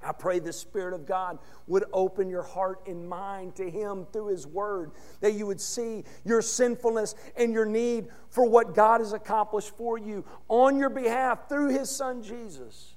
I 0.00 0.12
pray 0.12 0.38
the 0.38 0.52
Spirit 0.52 0.94
of 0.94 1.06
God 1.06 1.38
would 1.66 1.84
open 1.92 2.30
your 2.30 2.44
heart 2.44 2.86
and 2.86 3.08
mind 3.08 3.56
to 3.56 3.68
Him 3.68 4.06
through 4.12 4.28
His 4.28 4.46
Word, 4.46 4.92
that 5.20 5.32
you 5.32 5.46
would 5.46 5.60
see 5.60 6.04
your 6.24 6.40
sinfulness 6.40 7.16
and 7.36 7.52
your 7.52 7.66
need 7.66 8.06
for 8.30 8.48
what 8.48 8.74
God 8.74 9.00
has 9.00 9.12
accomplished 9.12 9.76
for 9.76 9.98
you 9.98 10.24
on 10.46 10.76
your 10.76 10.88
behalf 10.88 11.48
through 11.48 11.70
His 11.70 11.90
Son 11.90 12.22
Jesus 12.22 12.94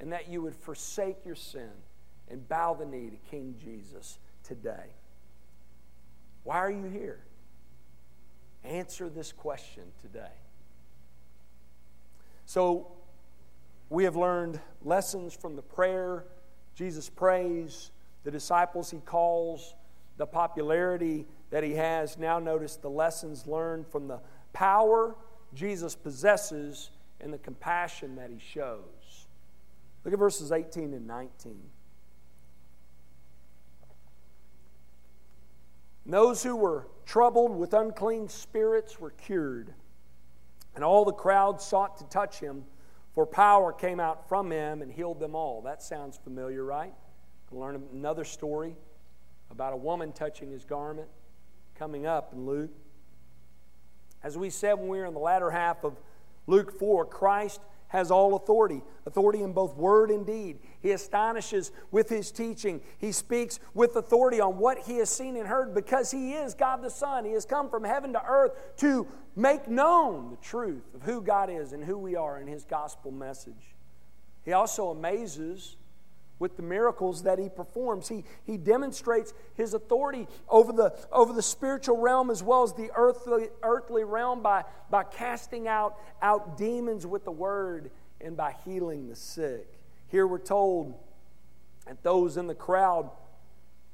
and 0.00 0.12
that 0.12 0.28
you 0.28 0.42
would 0.42 0.56
forsake 0.56 1.24
your 1.24 1.34
sin 1.34 1.70
and 2.28 2.48
bow 2.48 2.74
the 2.74 2.86
knee 2.86 3.10
to 3.10 3.16
King 3.30 3.54
Jesus 3.62 4.18
today. 4.42 4.94
Why 6.42 6.56
are 6.56 6.70
you 6.70 6.86
here? 6.86 7.20
Answer 8.64 9.08
this 9.08 9.30
question 9.30 9.84
today. 10.00 10.32
So, 12.46 12.88
we 13.90 14.04
have 14.04 14.16
learned 14.16 14.60
lessons 14.82 15.34
from 15.34 15.56
the 15.56 15.62
prayer 15.62 16.24
Jesus 16.74 17.08
prays, 17.10 17.90
the 18.24 18.30
disciples 18.30 18.90
he 18.90 18.98
calls, 19.00 19.74
the 20.16 20.26
popularity 20.26 21.26
that 21.50 21.62
he 21.62 21.74
has. 21.74 22.16
Now, 22.16 22.38
notice 22.38 22.76
the 22.76 22.88
lessons 22.88 23.46
learned 23.46 23.86
from 23.86 24.08
the 24.08 24.20
power 24.52 25.14
Jesus 25.52 25.94
possesses 25.94 26.90
and 27.20 27.32
the 27.32 27.38
compassion 27.38 28.16
that 28.16 28.30
he 28.30 28.38
shows. 28.38 28.99
Look 30.04 30.14
at 30.14 30.18
verses 30.18 30.52
18 30.52 30.94
and 30.94 31.06
19. 31.06 31.60
And 36.04 36.14
those 36.14 36.42
who 36.42 36.56
were 36.56 36.88
troubled 37.04 37.56
with 37.56 37.74
unclean 37.74 38.28
spirits 38.28 38.98
were 38.98 39.10
cured, 39.10 39.74
and 40.74 40.82
all 40.82 41.04
the 41.04 41.12
crowd 41.12 41.60
sought 41.60 41.98
to 41.98 42.04
touch 42.04 42.40
him, 42.40 42.64
for 43.14 43.26
power 43.26 43.72
came 43.72 44.00
out 44.00 44.28
from 44.28 44.50
him 44.50 44.82
and 44.82 44.90
healed 44.90 45.20
them 45.20 45.34
all. 45.34 45.62
That 45.62 45.82
sounds 45.82 46.16
familiar, 46.16 46.64
right? 46.64 46.94
Learn 47.52 47.82
another 47.92 48.24
story 48.24 48.76
about 49.50 49.72
a 49.72 49.76
woman 49.76 50.12
touching 50.12 50.50
his 50.50 50.64
garment 50.64 51.08
coming 51.74 52.06
up 52.06 52.32
in 52.32 52.46
Luke. 52.46 52.70
As 54.22 54.38
we 54.38 54.50
said 54.50 54.74
when 54.74 54.88
we 54.88 54.98
were 54.98 55.06
in 55.06 55.14
the 55.14 55.20
latter 55.20 55.50
half 55.50 55.82
of 55.82 55.96
Luke 56.46 56.78
4, 56.78 57.06
Christ 57.06 57.60
has 57.90 58.10
all 58.10 58.36
authority, 58.36 58.82
authority 59.04 59.42
in 59.42 59.52
both 59.52 59.76
word 59.76 60.10
and 60.10 60.24
deed. 60.24 60.58
He 60.80 60.92
astonishes 60.92 61.72
with 61.90 62.08
his 62.08 62.30
teaching. 62.30 62.80
He 62.98 63.12
speaks 63.12 63.58
with 63.74 63.96
authority 63.96 64.40
on 64.40 64.58
what 64.58 64.78
he 64.78 64.98
has 64.98 65.10
seen 65.10 65.36
and 65.36 65.46
heard 65.46 65.74
because 65.74 66.10
he 66.10 66.32
is 66.32 66.54
God 66.54 66.82
the 66.82 66.90
Son. 66.90 67.24
He 67.24 67.32
has 67.32 67.44
come 67.44 67.68
from 67.68 67.84
heaven 67.84 68.12
to 68.12 68.24
earth 68.24 68.52
to 68.78 69.08
make 69.34 69.68
known 69.68 70.30
the 70.30 70.36
truth 70.36 70.84
of 70.94 71.02
who 71.02 71.20
God 71.20 71.50
is 71.50 71.72
and 71.72 71.84
who 71.84 71.98
we 71.98 72.14
are 72.14 72.40
in 72.40 72.46
his 72.46 72.64
gospel 72.64 73.10
message. 73.10 73.74
He 74.44 74.52
also 74.52 74.90
amazes 74.90 75.76
with 76.40 76.56
the 76.56 76.62
miracles 76.62 77.22
that 77.22 77.38
he 77.38 77.48
performs. 77.48 78.08
He, 78.08 78.24
he 78.44 78.56
demonstrates 78.56 79.32
his 79.54 79.74
authority 79.74 80.26
over 80.48 80.72
the, 80.72 80.98
over 81.12 81.32
the 81.32 81.42
spiritual 81.42 81.98
realm 81.98 82.30
as 82.30 82.42
well 82.42 82.64
as 82.64 82.72
the 82.72 82.90
earthly, 82.96 83.48
earthly 83.62 84.02
realm 84.02 84.42
by, 84.42 84.64
by 84.90 85.04
casting 85.04 85.68
out, 85.68 85.96
out 86.20 86.56
demons 86.56 87.06
with 87.06 87.24
the 87.24 87.30
word 87.30 87.92
and 88.20 88.36
by 88.36 88.56
healing 88.64 89.08
the 89.08 89.14
sick. 89.14 89.68
Here 90.08 90.26
we're 90.26 90.38
told 90.38 90.94
that 91.86 92.02
those 92.02 92.36
in 92.36 92.46
the 92.46 92.54
crowd 92.54 93.10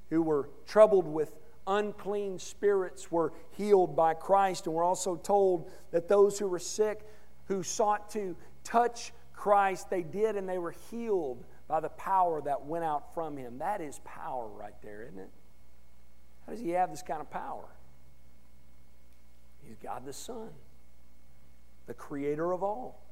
who 0.08 0.22
were 0.22 0.48
troubled 0.66 1.06
with 1.06 1.32
unclean 1.66 2.38
spirits 2.38 3.10
were 3.10 3.32
healed 3.56 3.96
by 3.96 4.14
Christ. 4.14 4.66
And 4.66 4.74
we're 4.74 4.84
also 4.84 5.16
told 5.16 5.68
that 5.90 6.08
those 6.08 6.38
who 6.38 6.46
were 6.46 6.60
sick, 6.60 7.00
who 7.46 7.64
sought 7.64 8.08
to 8.10 8.36
touch 8.62 9.12
Christ, 9.32 9.90
they 9.90 10.02
did 10.02 10.36
and 10.36 10.48
they 10.48 10.58
were 10.58 10.74
healed 10.90 11.44
by 11.68 11.80
the 11.80 11.88
power 11.90 12.40
that 12.42 12.64
went 12.64 12.84
out 12.84 13.12
from 13.14 13.36
him. 13.36 13.58
That 13.58 13.80
is 13.80 14.00
power 14.04 14.46
right 14.48 14.74
there, 14.82 15.02
isn't 15.02 15.18
it? 15.18 15.30
How 16.46 16.52
does 16.52 16.60
he 16.60 16.70
have 16.70 16.90
this 16.90 17.02
kind 17.02 17.20
of 17.20 17.30
power? 17.30 17.64
He's 19.66 19.76
God 19.76 20.04
the 20.06 20.12
Son, 20.12 20.50
the 21.86 21.94
creator 21.94 22.52
of 22.52 22.62
all, 22.62 23.02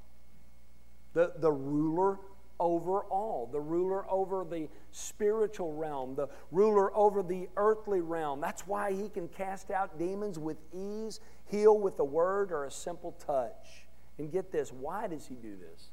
the, 1.14 1.33
the 1.38 1.51
ruler 1.51 2.19
over 2.61 3.01
all, 3.01 3.49
the 3.51 3.61
ruler 3.61 4.09
over 4.09 4.47
the 4.49 4.69
spiritual 4.93 5.73
realm, 5.73 6.14
the 6.14 6.29
ruler 6.53 6.97
over 6.97 7.25
the 7.25 7.49
earthly 7.57 8.01
realm. 8.01 8.40
That's 8.40 8.67
why 8.67 8.93
he 8.93 9.09
can 9.09 9.27
cast 9.29 9.73
out 9.73 9.99
demons 9.99 10.38
with 10.38 10.59
ease, 10.73 11.19
heal 11.47 11.79
with 11.79 11.99
a 11.99 12.05
word 12.05 12.53
or 12.53 12.64
a 12.64 12.71
simple 12.71 13.12
touch. 13.27 13.87
And 14.19 14.31
get 14.31 14.53
this 14.53 14.73
why 14.73 15.09
does 15.09 15.27
he 15.27 15.35
do 15.35 15.57
this? 15.57 15.88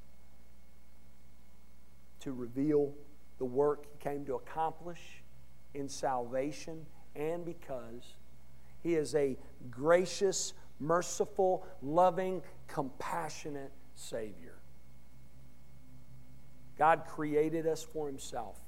To 2.21 2.31
reveal 2.31 2.93
the 3.37 3.45
work 3.45 3.85
he 3.91 3.97
came 3.97 4.25
to 4.25 4.35
accomplish 4.35 5.23
in 5.73 5.89
salvation 5.89 6.85
and 7.15 7.45
because 7.45 8.15
he 8.81 8.95
is 8.95 9.15
a 9.15 9.37
gracious, 9.69 10.53
merciful, 10.79 11.65
loving, 11.81 12.41
compassionate 12.67 13.71
Savior. 13.95 14.57
God 16.77 17.03
created 17.07 17.67
us 17.67 17.83
for 17.83 18.07
himself 18.07 18.59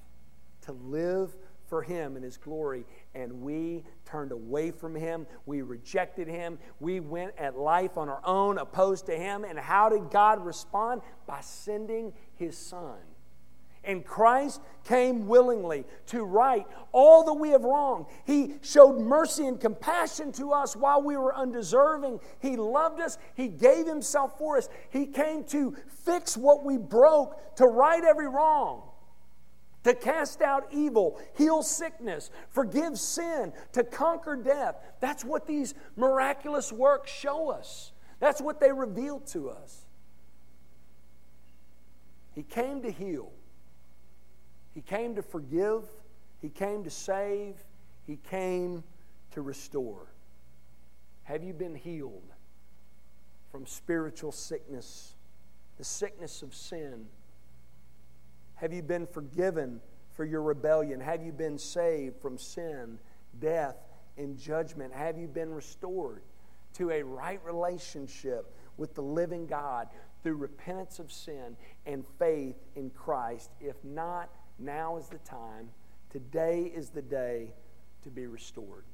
to 0.61 0.71
live 0.71 1.35
for 1.67 1.81
him 1.81 2.15
in 2.15 2.23
his 2.23 2.37
glory 2.37 2.85
and 3.15 3.41
we 3.41 3.83
turned 4.05 4.31
away 4.31 4.69
from 4.69 4.95
him. 4.95 5.25
We 5.45 5.61
rejected 5.61 6.27
him. 6.27 6.59
We 6.79 6.99
went 6.99 7.33
at 7.37 7.57
life 7.57 7.97
on 7.97 8.09
our 8.09 8.21
own 8.23 8.57
opposed 8.57 9.07
to 9.07 9.15
him. 9.15 9.43
And 9.43 9.57
how 9.57 9.89
did 9.89 10.11
god 10.11 10.45
respond? 10.45 11.01
By 11.25 11.41
sending 11.41 12.13
his 12.35 12.57
son 12.57 12.99
and 13.83 14.05
Christ 14.05 14.61
came 14.85 15.27
willingly 15.27 15.85
to 16.07 16.23
right 16.23 16.65
all 16.91 17.23
that 17.25 17.33
we 17.33 17.49
have 17.49 17.63
wronged. 17.63 18.05
He 18.25 18.55
showed 18.61 18.99
mercy 18.99 19.47
and 19.47 19.59
compassion 19.59 20.31
to 20.33 20.51
us 20.51 20.75
while 20.75 21.01
we 21.01 21.17
were 21.17 21.35
undeserving. 21.35 22.19
He 22.39 22.55
loved 22.55 22.99
us. 22.99 23.17
He 23.35 23.47
gave 23.47 23.85
Himself 23.87 24.37
for 24.37 24.57
us. 24.57 24.69
He 24.89 25.05
came 25.05 25.43
to 25.45 25.75
fix 26.05 26.37
what 26.37 26.63
we 26.63 26.77
broke, 26.77 27.55
to 27.57 27.65
right 27.65 28.03
every 28.03 28.27
wrong, 28.27 28.83
to 29.83 29.93
cast 29.93 30.41
out 30.41 30.67
evil, 30.71 31.19
heal 31.37 31.61
sickness, 31.63 32.29
forgive 32.49 32.97
sin, 32.97 33.51
to 33.73 33.83
conquer 33.83 34.35
death. 34.35 34.75
That's 34.99 35.25
what 35.25 35.45
these 35.45 35.73
miraculous 35.95 36.71
works 36.71 37.11
show 37.11 37.49
us. 37.51 37.91
That's 38.19 38.41
what 38.41 38.59
they 38.59 38.71
reveal 38.71 39.19
to 39.31 39.49
us. 39.49 39.85
He 42.33 42.43
came 42.43 42.81
to 42.81 42.91
heal. 42.91 43.31
He 44.73 44.81
came 44.81 45.15
to 45.15 45.21
forgive, 45.21 45.83
He 46.41 46.49
came 46.49 46.83
to 46.83 46.89
save, 46.89 47.55
He 48.05 48.17
came 48.17 48.83
to 49.31 49.41
restore. 49.41 50.07
Have 51.23 51.43
you 51.43 51.53
been 51.53 51.75
healed 51.75 52.31
from 53.51 53.65
spiritual 53.65 54.31
sickness, 54.31 55.15
the 55.77 55.83
sickness 55.83 56.41
of 56.41 56.53
sin? 56.53 57.05
Have 58.55 58.73
you 58.73 58.81
been 58.81 59.07
forgiven 59.07 59.79
for 60.13 60.25
your 60.25 60.41
rebellion? 60.41 60.99
Have 60.99 61.23
you 61.23 61.31
been 61.31 61.57
saved 61.57 62.21
from 62.21 62.37
sin, 62.37 62.99
death, 63.39 63.77
and 64.17 64.37
judgment? 64.37 64.93
Have 64.93 65.17
you 65.17 65.27
been 65.27 65.53
restored 65.53 66.21
to 66.73 66.91
a 66.91 67.03
right 67.03 67.39
relationship 67.43 68.53
with 68.77 68.95
the 68.95 69.01
living 69.01 69.45
God 69.47 69.87
through 70.21 70.35
repentance 70.35 70.99
of 70.99 71.11
sin 71.11 71.55
and 71.85 72.05
faith 72.19 72.55
in 72.75 72.89
Christ? 72.89 73.51
If 73.59 73.75
not, 73.83 74.29
now 74.59 74.97
is 74.97 75.07
the 75.07 75.17
time. 75.19 75.69
Today 76.09 76.71
is 76.73 76.89
the 76.89 77.01
day 77.01 77.53
to 78.03 78.09
be 78.09 78.27
restored. 78.27 78.85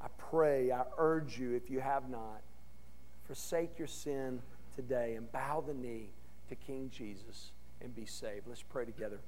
I 0.00 0.08
pray, 0.18 0.70
I 0.70 0.84
urge 0.98 1.38
you, 1.38 1.54
if 1.54 1.70
you 1.70 1.80
have 1.80 2.08
not, 2.08 2.42
forsake 3.24 3.78
your 3.78 3.88
sin 3.88 4.40
today 4.74 5.14
and 5.14 5.30
bow 5.32 5.64
the 5.66 5.74
knee 5.74 6.10
to 6.48 6.54
King 6.54 6.90
Jesus 6.94 7.50
and 7.80 7.94
be 7.94 8.06
saved. 8.06 8.46
Let's 8.46 8.62
pray 8.62 8.84
together. 8.84 9.20